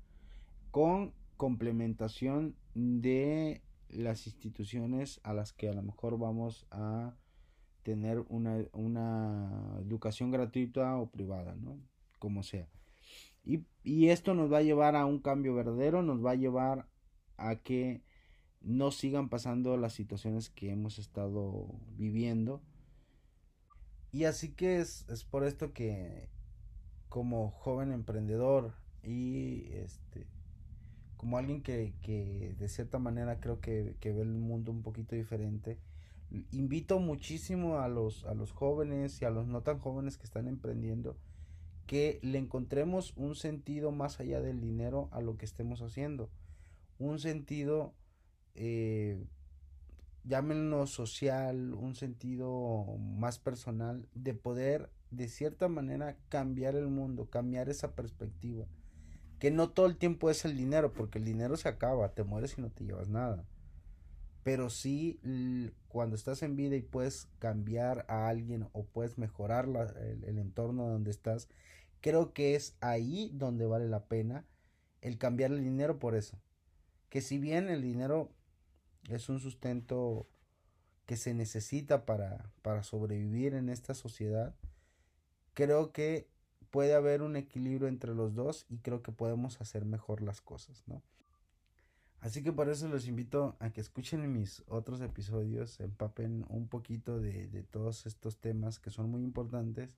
con 0.70 1.14
complementación 1.38 2.56
de 2.76 3.62
las 3.90 4.28
instituciones 4.28 5.22
a 5.24 5.34
las 5.34 5.54
que 5.54 5.70
a 5.70 5.74
lo 5.74 5.82
mejor 5.82 6.20
vamos 6.20 6.68
a 6.72 7.16
tener 7.84 8.26
una, 8.28 8.66
una 8.74 9.78
educación 9.80 10.30
gratuita 10.30 10.98
o 10.98 11.10
privada, 11.10 11.56
¿no? 11.56 11.80
Como 12.20 12.44
sea. 12.44 12.68
Y, 13.46 13.62
y 13.86 14.10
esto 14.10 14.34
nos 14.34 14.52
va 14.52 14.58
a 14.58 14.64
llevar 14.64 14.98
a 14.98 15.06
un 15.06 15.20
cambio 15.20 15.56
verdadero, 15.56 16.04
nos 16.04 16.24
va 16.24 16.32
a 16.32 16.36
llevar 16.36 16.86
a 17.38 17.56
que 17.56 18.02
no 18.60 18.92
sigan 18.92 19.30
pasando 19.30 19.78
las 19.78 19.94
situaciones 19.94 20.50
que 20.50 20.70
hemos 20.70 21.00
estado 21.00 21.68
viviendo. 21.96 22.62
Y 24.18 24.26
así 24.26 24.50
que 24.50 24.80
es, 24.80 25.08
es 25.10 25.24
por 25.24 25.44
esto 25.44 25.74
que 25.74 26.28
como 27.08 27.52
joven 27.52 27.92
emprendedor 27.92 28.74
y 29.04 29.68
este 29.74 30.26
como 31.18 31.38
alguien 31.38 31.62
que, 31.62 31.94
que 32.02 32.56
de 32.58 32.68
cierta 32.68 32.98
manera 32.98 33.40
creo 33.40 33.62
que, 33.62 33.96
que, 34.00 34.14
ve 34.14 34.24
el 34.24 34.30
mundo 34.30 34.72
un 34.72 34.82
poquito 34.82 35.16
diferente. 35.16 35.78
Invito 36.50 36.98
muchísimo 36.98 37.78
a 37.78 37.90
los, 37.90 38.26
a 38.26 38.34
los 38.34 38.54
jóvenes 38.54 39.22
y 39.22 39.26
a 39.26 39.30
los 39.30 39.46
no 39.46 39.62
tan 39.62 39.78
jóvenes 39.78 40.18
que 40.18 40.24
están 40.24 40.48
emprendiendo 40.48 41.16
que 41.86 42.18
le 42.24 42.40
encontremos 42.40 43.14
un 43.18 43.36
sentido 43.36 43.92
más 43.92 44.20
allá 44.20 44.42
del 44.42 44.62
dinero 44.62 45.10
a 45.12 45.22
lo 45.22 45.38
que 45.38 45.46
estemos 45.46 45.84
haciendo. 45.84 46.32
Un 46.98 47.20
sentido, 47.20 47.94
eh, 48.56 49.24
llámenlo 50.28 50.86
social, 50.88 51.74
un 51.74 51.96
sentido 51.96 52.86
más 53.00 53.40
personal 53.40 54.08
de 54.14 54.34
poder 54.34 54.92
de 55.12 55.30
cierta 55.30 55.68
manera 55.68 56.18
cambiar 56.30 56.76
el 56.76 56.88
mundo, 56.88 57.30
cambiar 57.30 57.70
esa 57.70 57.96
perspectiva 57.96 58.68
que 59.40 59.52
no 59.52 59.70
todo 59.70 59.86
el 59.86 59.98
tiempo 59.98 60.30
es 60.30 60.46
el 60.46 60.58
dinero, 60.58 60.94
porque 60.94 61.20
el 61.20 61.26
dinero 61.26 61.58
se 61.58 61.70
acaba, 61.70 62.14
te 62.14 62.24
mueres 62.24 62.58
y 62.58 62.62
no 62.62 62.72
te 62.72 62.84
llevas 62.84 63.10
nada. 63.10 63.46
Pero 64.44 64.70
sí, 64.70 65.20
cuando 65.90 66.16
estás 66.16 66.42
en 66.42 66.56
vida 66.56 66.76
y 66.76 66.82
puedes 66.82 67.28
cambiar 67.40 68.06
a 68.08 68.30
alguien 68.30 68.68
o 68.72 68.86
puedes 68.86 69.18
mejorar 69.18 69.68
el, 70.00 70.24
el 70.24 70.38
entorno 70.40 70.88
donde 70.88 71.12
estás, 71.12 71.50
creo 72.02 72.34
que 72.34 72.56
es 72.56 72.78
ahí 72.80 73.32
donde 73.34 73.66
vale 73.66 73.88
la 73.88 74.06
pena 74.06 74.46
el 75.02 75.18
cambiar 75.18 75.52
el 75.52 75.64
dinero 75.64 76.00
por 76.00 76.16
eso. 76.16 76.40
Que 77.10 77.22
si 77.22 77.38
bien 77.38 77.70
el 77.70 77.82
dinero 77.82 78.32
es 79.08 79.30
un 79.30 79.40
sustento 79.40 80.28
que 81.06 81.18
se 81.18 81.34
necesita 81.34 82.06
para, 82.06 82.52
para 82.62 82.84
sobrevivir 82.84 83.54
en 83.54 83.70
esta 83.70 83.94
sociedad, 83.94 84.56
creo 85.54 85.92
que 85.92 86.30
puede 86.70 86.94
haber 86.94 87.22
un 87.22 87.36
equilibrio 87.36 87.88
entre 87.88 88.14
los 88.14 88.36
dos 88.36 88.66
y 88.70 88.80
creo 88.80 89.02
que 89.02 89.12
podemos 89.12 89.62
hacer 89.62 89.86
mejor 89.86 90.22
las 90.22 90.42
cosas, 90.42 90.84
¿no? 90.86 91.02
Así 92.20 92.44
que 92.44 92.52
por 92.52 92.68
eso 92.68 92.88
los 92.88 93.08
invito 93.08 93.56
a 93.60 93.70
que 93.70 93.80
escuchen 93.80 94.32
mis 94.34 94.64
otros 94.68 95.02
episodios, 95.02 95.80
empapen 95.80 96.46
un 96.50 96.68
poquito 96.68 97.20
de, 97.20 97.48
de 97.48 97.64
todos 97.64 98.06
estos 98.06 98.38
temas 98.38 98.80
que 98.80 98.90
son 98.90 99.10
muy 99.10 99.24
importantes. 99.24 99.92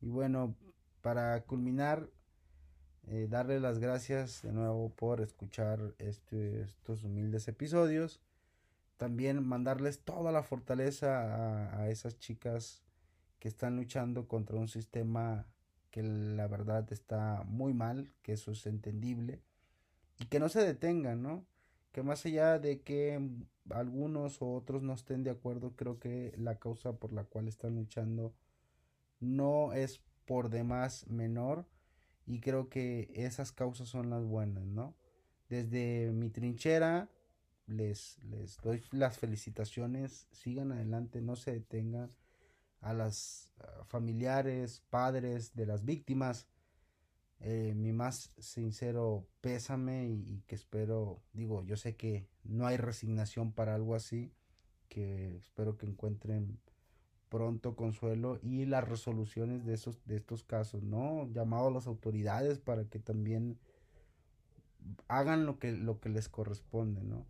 Y 0.00 0.08
bueno, 0.08 0.56
para 1.00 1.42
culminar, 1.42 2.08
eh, 3.08 3.26
darle 3.28 3.60
las 3.60 3.78
gracias 3.78 4.42
de 4.42 4.52
nuevo 4.52 4.90
por 4.90 5.20
escuchar 5.20 5.94
este, 5.98 6.62
estos 6.62 7.02
humildes 7.04 7.48
episodios. 7.48 8.20
También 8.96 9.46
mandarles 9.46 10.00
toda 10.00 10.30
la 10.32 10.42
fortaleza 10.42 11.22
a, 11.34 11.80
a 11.80 11.90
esas 11.90 12.18
chicas 12.18 12.82
que 13.38 13.48
están 13.48 13.76
luchando 13.76 14.28
contra 14.28 14.56
un 14.56 14.68
sistema 14.68 15.46
que 15.90 16.02
la 16.02 16.46
verdad 16.46 16.90
está 16.92 17.44
muy 17.46 17.74
mal, 17.74 18.12
que 18.22 18.32
eso 18.32 18.52
es 18.52 18.66
entendible 18.66 19.42
y 20.18 20.26
que 20.26 20.40
no 20.40 20.48
se 20.48 20.64
detengan, 20.64 21.22
¿no? 21.22 21.44
Que 21.92 22.02
más 22.02 22.24
allá 22.24 22.58
de 22.58 22.80
que 22.80 23.20
algunos 23.70 24.40
o 24.40 24.54
otros 24.54 24.82
no 24.82 24.94
estén 24.94 25.24
de 25.24 25.30
acuerdo, 25.30 25.72
creo 25.76 25.98
que 25.98 26.32
la 26.38 26.58
causa 26.58 26.92
por 26.92 27.12
la 27.12 27.24
cual 27.24 27.48
están 27.48 27.74
luchando 27.74 28.32
no 29.20 29.72
es 29.72 30.00
por 30.24 30.48
demás 30.48 31.06
menor 31.08 31.66
y 32.26 32.40
creo 32.40 32.68
que 32.68 33.10
esas 33.14 33.52
causas 33.52 33.88
son 33.88 34.10
las 34.10 34.24
buenas, 34.24 34.64
¿no? 34.64 34.94
Desde 35.48 36.10
mi 36.12 36.30
trinchera 36.30 37.08
les, 37.66 38.18
les 38.24 38.58
doy 38.60 38.82
las 38.90 39.18
felicitaciones, 39.18 40.26
sigan 40.32 40.72
adelante, 40.72 41.20
no 41.20 41.36
se 41.36 41.52
detengan 41.52 42.10
a 42.80 42.92
las 42.92 43.52
familiares, 43.86 44.82
padres 44.90 45.54
de 45.54 45.66
las 45.66 45.84
víctimas, 45.84 46.46
eh, 47.40 47.74
mi 47.74 47.92
más 47.92 48.32
sincero 48.38 49.26
pésame 49.40 50.06
y, 50.08 50.42
que 50.46 50.54
espero, 50.54 51.20
digo, 51.32 51.64
yo 51.64 51.76
sé 51.76 51.96
que 51.96 52.28
no 52.44 52.66
hay 52.66 52.76
resignación 52.76 53.52
para 53.52 53.74
algo 53.74 53.94
así, 53.94 54.32
que 54.88 55.36
espero 55.36 55.76
que 55.76 55.86
encuentren 55.86 56.60
pronto 57.32 57.74
consuelo 57.76 58.38
y 58.42 58.66
las 58.66 58.86
resoluciones 58.86 59.64
de 59.64 59.72
esos 59.72 60.04
de 60.04 60.16
estos 60.16 60.44
casos, 60.44 60.82
¿no? 60.82 61.26
Llamado 61.32 61.68
a 61.68 61.70
las 61.70 61.86
autoridades 61.86 62.58
para 62.58 62.84
que 62.84 62.98
también 62.98 63.58
hagan 65.08 65.46
lo 65.46 65.58
que 65.58 65.72
lo 65.72 65.98
que 65.98 66.10
les 66.10 66.28
corresponde, 66.28 67.02
¿no? 67.02 67.24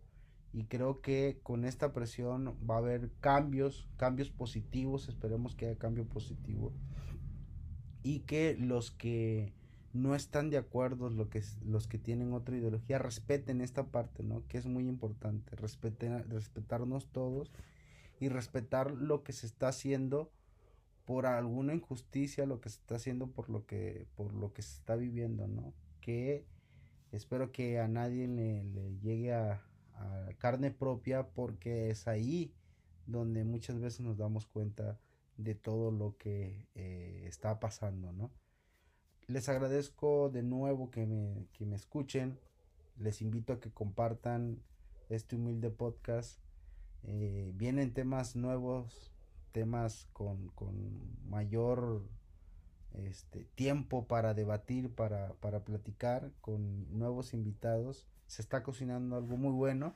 Y 0.51 0.65
creo 0.65 0.99
que 0.99 1.39
con 1.41 1.63
esta 1.63 1.93
presión 1.93 2.57
va 2.69 2.75
a 2.75 2.79
haber 2.79 3.11
cambios, 3.21 3.87
cambios 3.95 4.29
positivos, 4.29 5.07
esperemos 5.07 5.55
que 5.55 5.67
haya 5.67 5.79
cambio 5.79 6.05
positivo. 6.05 6.73
Y 8.03 8.19
que 8.19 8.57
los 8.59 8.91
que 8.91 9.53
no 9.93 10.15
están 10.15 10.49
de 10.49 10.57
acuerdo, 10.57 11.09
lo 11.09 11.29
que, 11.29 11.41
los 11.65 11.87
que 11.87 11.97
tienen 11.97 12.33
otra 12.33 12.57
ideología, 12.57 12.99
respeten 12.99 13.61
esta 13.61 13.85
parte, 13.85 14.21
¿no? 14.21 14.45
Que 14.49 14.57
es 14.57 14.65
muy 14.65 14.85
importante, 14.85 15.55
respeten, 15.55 16.29
respetarnos 16.29 17.07
todos 17.07 17.49
y 18.19 18.29
respetar 18.29 18.91
lo 18.91 19.23
que 19.23 19.33
se 19.33 19.45
está 19.45 19.69
haciendo 19.69 20.31
por 21.05 21.25
alguna 21.25 21.73
injusticia, 21.73 22.45
lo 22.45 22.61
que 22.61 22.69
se 22.69 22.79
está 22.79 22.95
haciendo 22.95 23.27
por 23.27 23.49
lo 23.49 23.65
que, 23.65 24.07
por 24.15 24.33
lo 24.33 24.53
que 24.53 24.61
se 24.61 24.77
está 24.77 24.95
viviendo, 24.95 25.47
¿no? 25.47 25.73
Que 25.99 26.45
espero 27.11 27.51
que 27.51 27.79
a 27.79 27.87
nadie 27.87 28.27
le, 28.27 28.97
llegue 29.01 29.33
a, 29.33 29.61
carne 30.37 30.69
propia 30.69 31.29
porque 31.29 31.89
es 31.89 32.09
ahí 32.09 32.53
donde 33.05 33.45
muchas 33.45 33.79
veces 33.79 34.01
nos 34.01 34.17
damos 34.17 34.45
cuenta 34.45 34.99
de 35.37 35.55
todo 35.55 35.91
lo 35.91 36.17
que 36.17 36.67
eh, 36.75 37.23
está 37.25 37.59
pasando, 37.61 38.11
¿no? 38.11 38.29
Les 39.27 39.47
agradezco 39.47 40.29
de 40.29 40.43
nuevo 40.43 40.91
que 40.91 41.05
me, 41.05 41.47
que 41.53 41.65
me 41.65 41.77
escuchen, 41.77 42.37
les 42.97 43.21
invito 43.21 43.53
a 43.53 43.59
que 43.61 43.71
compartan 43.71 44.61
este 45.09 45.37
humilde 45.37 45.69
podcast 45.69 46.42
eh, 47.05 47.51
vienen 47.55 47.93
temas 47.93 48.35
nuevos, 48.35 49.11
temas 49.51 50.07
con, 50.13 50.51
mayor 51.25 52.03
este, 52.93 53.45
tiempo 53.55 54.07
para 54.07 54.33
debatir, 54.33 54.93
para, 54.93 55.35
platicar, 55.65 56.31
con 56.41 56.97
nuevos 56.97 57.33
invitados. 57.33 58.07
Se 58.27 58.41
está 58.41 58.63
cocinando 58.63 59.17
algo 59.17 59.37
muy 59.37 59.51
bueno. 59.51 59.95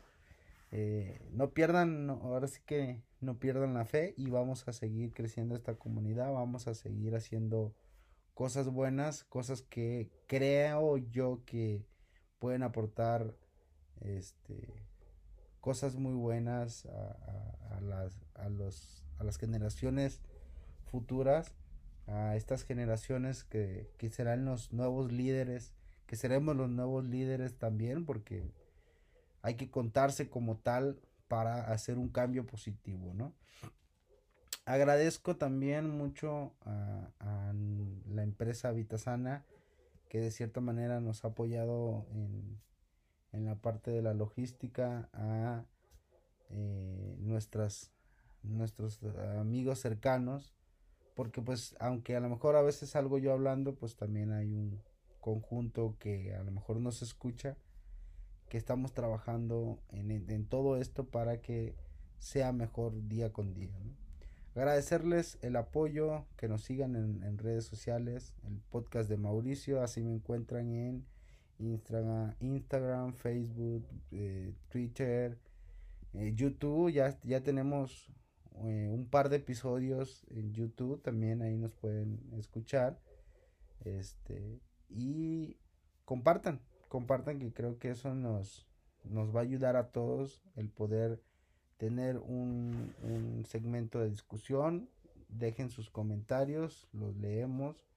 Eh, 0.71 1.21
no 1.31 1.51
pierdan, 1.51 2.09
ahora 2.09 2.47
sí 2.47 2.61
que 2.65 3.01
no 3.21 3.39
pierdan 3.39 3.73
la 3.73 3.85
fe 3.85 4.13
y 4.17 4.29
vamos 4.29 4.67
a 4.67 4.73
seguir 4.73 5.13
creciendo 5.13 5.55
esta 5.55 5.75
comunidad, 5.75 6.33
vamos 6.33 6.67
a 6.67 6.73
seguir 6.73 7.15
haciendo 7.15 7.73
cosas 8.33 8.69
buenas, 8.69 9.23
cosas 9.23 9.61
que 9.61 10.11
creo 10.27 10.97
yo 10.97 11.41
que 11.45 11.85
pueden 12.37 12.63
aportar 12.63 13.33
este 14.01 14.86
cosas 15.61 15.95
muy 15.95 16.13
buenas 16.13 16.85
a, 16.85 17.81
las, 17.81 18.13
a, 18.35 18.49
los, 18.49 19.03
a 19.19 19.23
las 19.23 19.37
generaciones 19.37 20.21
futuras, 20.85 21.53
a 22.07 22.35
estas 22.35 22.63
generaciones 22.63 23.43
que, 23.43 23.89
que 23.97 24.09
serán 24.09 24.45
los 24.45 24.71
nuevos 24.71 25.11
líderes, 25.11 25.73
que 26.05 26.15
seremos 26.15 26.55
los 26.55 26.69
nuevos 26.69 27.05
líderes 27.05 27.57
también, 27.57 28.05
porque 28.05 28.51
hay 29.41 29.55
que 29.55 29.69
contarse 29.69 30.29
como 30.29 30.57
tal 30.57 30.99
para 31.27 31.71
hacer 31.71 31.97
un 31.97 32.09
cambio 32.09 32.45
positivo, 32.45 33.13
¿no? 33.13 33.33
Agradezco 34.65 35.37
también 35.37 35.89
mucho 35.89 36.53
a, 36.65 37.09
a, 37.19 37.53
la 38.09 38.23
empresa 38.23 38.71
Vitasana 38.71 39.45
que 40.09 40.19
de 40.19 40.31
cierta 40.31 40.59
manera 40.59 40.99
nos 40.99 41.23
ha 41.23 41.29
apoyado 41.29 42.05
en, 42.11 42.59
en 43.37 43.45
la 43.45 43.55
parte 43.55 43.91
de 43.91 44.01
la 44.01 44.13
logística 44.13 45.09
a 45.13 45.65
eh, 46.49 47.15
nuestras 47.19 47.91
nuestros 48.43 48.99
amigos 49.39 49.79
cercanos 49.79 50.55
porque 51.15 51.41
pues 51.41 51.75
aunque 51.79 52.15
a 52.15 52.19
lo 52.19 52.29
mejor 52.29 52.55
a 52.55 52.61
veces 52.61 52.91
salgo 52.91 53.17
yo 53.17 53.33
hablando 53.33 53.75
pues 53.75 53.95
también 53.95 54.31
hay 54.31 54.53
un 54.53 54.81
conjunto 55.19 55.95
que 55.99 56.33
a 56.35 56.43
lo 56.43 56.51
mejor 56.51 56.79
no 56.79 56.91
se 56.91 57.05
escucha 57.05 57.57
que 58.49 58.57
estamos 58.57 58.93
trabajando 58.93 59.81
en, 59.89 60.11
en 60.11 60.45
todo 60.47 60.77
esto 60.77 61.05
para 61.05 61.41
que 61.41 61.75
sea 62.19 62.53
mejor 62.53 63.07
día 63.07 63.33
con 63.33 63.53
día 63.53 63.75
agradecerles 64.55 65.37
el 65.41 65.55
apoyo 65.55 66.25
que 66.37 66.47
nos 66.47 66.63
sigan 66.63 66.95
en, 66.95 67.37
redes 67.37 67.65
sociales 67.65 68.33
el 68.47 68.59
podcast 68.69 69.09
de 69.09 69.17
Mauricio 69.17 69.81
así 69.81 70.01
me 70.01 70.13
encuentran 70.13 70.73
en 70.73 71.05
Instagram, 71.59 73.13
Facebook, 73.13 73.87
eh, 74.11 74.53
Twitter, 74.69 75.37
eh, 76.13 76.33
YouTube. 76.35 76.91
Ya, 76.91 77.19
ya 77.23 77.41
tenemos 77.41 78.11
eh, 78.63 78.89
un 78.91 79.07
par 79.09 79.29
de 79.29 79.37
episodios 79.37 80.25
en 80.29 80.53
YouTube. 80.53 81.01
También 81.01 81.41
ahí 81.41 81.57
nos 81.57 81.73
pueden 81.73 82.19
escuchar. 82.33 82.99
Este, 83.83 84.59
y 84.89 85.57
compartan, 86.05 86.61
compartan 86.87 87.39
que 87.39 87.53
creo 87.53 87.77
que 87.79 87.91
eso 87.91 88.13
nos, 88.13 88.67
nos 89.03 89.35
va 89.35 89.41
a 89.41 89.43
ayudar 89.43 89.75
a 89.75 89.91
todos 89.91 90.43
el 90.55 90.69
poder 90.69 91.21
tener 91.77 92.17
un, 92.17 92.93
un 93.03 93.45
segmento 93.45 93.99
de 93.99 94.09
discusión. 94.09 94.89
Dejen 95.29 95.69
sus 95.69 95.89
comentarios, 95.89 96.87
los 96.93 97.15
leemos 97.17 97.87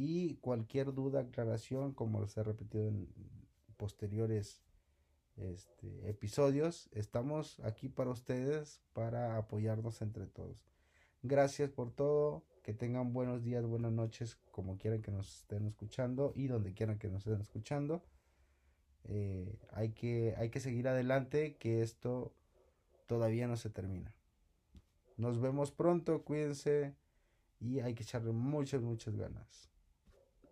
y 0.00 0.36
cualquier 0.36 0.94
duda, 0.94 1.20
aclaración, 1.22 1.92
como 1.92 2.24
se 2.28 2.38
ha 2.38 2.44
repetido 2.44 2.86
en 2.86 3.08
posteriores 3.76 4.62
este, 5.36 6.08
episodios, 6.08 6.88
estamos 6.92 7.58
aquí 7.60 7.88
para 7.88 8.10
ustedes, 8.10 8.80
para 8.92 9.36
apoyarnos 9.36 10.00
entre 10.02 10.26
todos. 10.26 10.64
Gracias 11.22 11.70
por 11.70 11.90
todo, 11.90 12.44
que 12.62 12.74
tengan 12.74 13.12
buenos 13.12 13.42
días, 13.42 13.66
buenas 13.66 13.90
noches, 13.90 14.36
como 14.52 14.78
quieran 14.78 15.02
que 15.02 15.10
nos 15.10 15.40
estén 15.40 15.66
escuchando 15.66 16.32
y 16.36 16.46
donde 16.46 16.74
quieran 16.74 16.98
que 16.98 17.08
nos 17.08 17.26
estén 17.26 17.40
escuchando. 17.40 18.04
Eh, 19.04 19.58
hay, 19.72 19.90
que, 19.90 20.34
hay 20.38 20.50
que 20.50 20.60
seguir 20.60 20.86
adelante, 20.86 21.56
que 21.56 21.82
esto 21.82 22.32
todavía 23.06 23.48
no 23.48 23.56
se 23.56 23.68
termina. 23.68 24.14
Nos 25.16 25.40
vemos 25.40 25.72
pronto, 25.72 26.22
cuídense 26.22 26.94
y 27.58 27.80
hay 27.80 27.94
que 27.94 28.04
echarle 28.04 28.30
muchas, 28.30 28.80
muchas 28.80 29.16
ganas. 29.16 29.68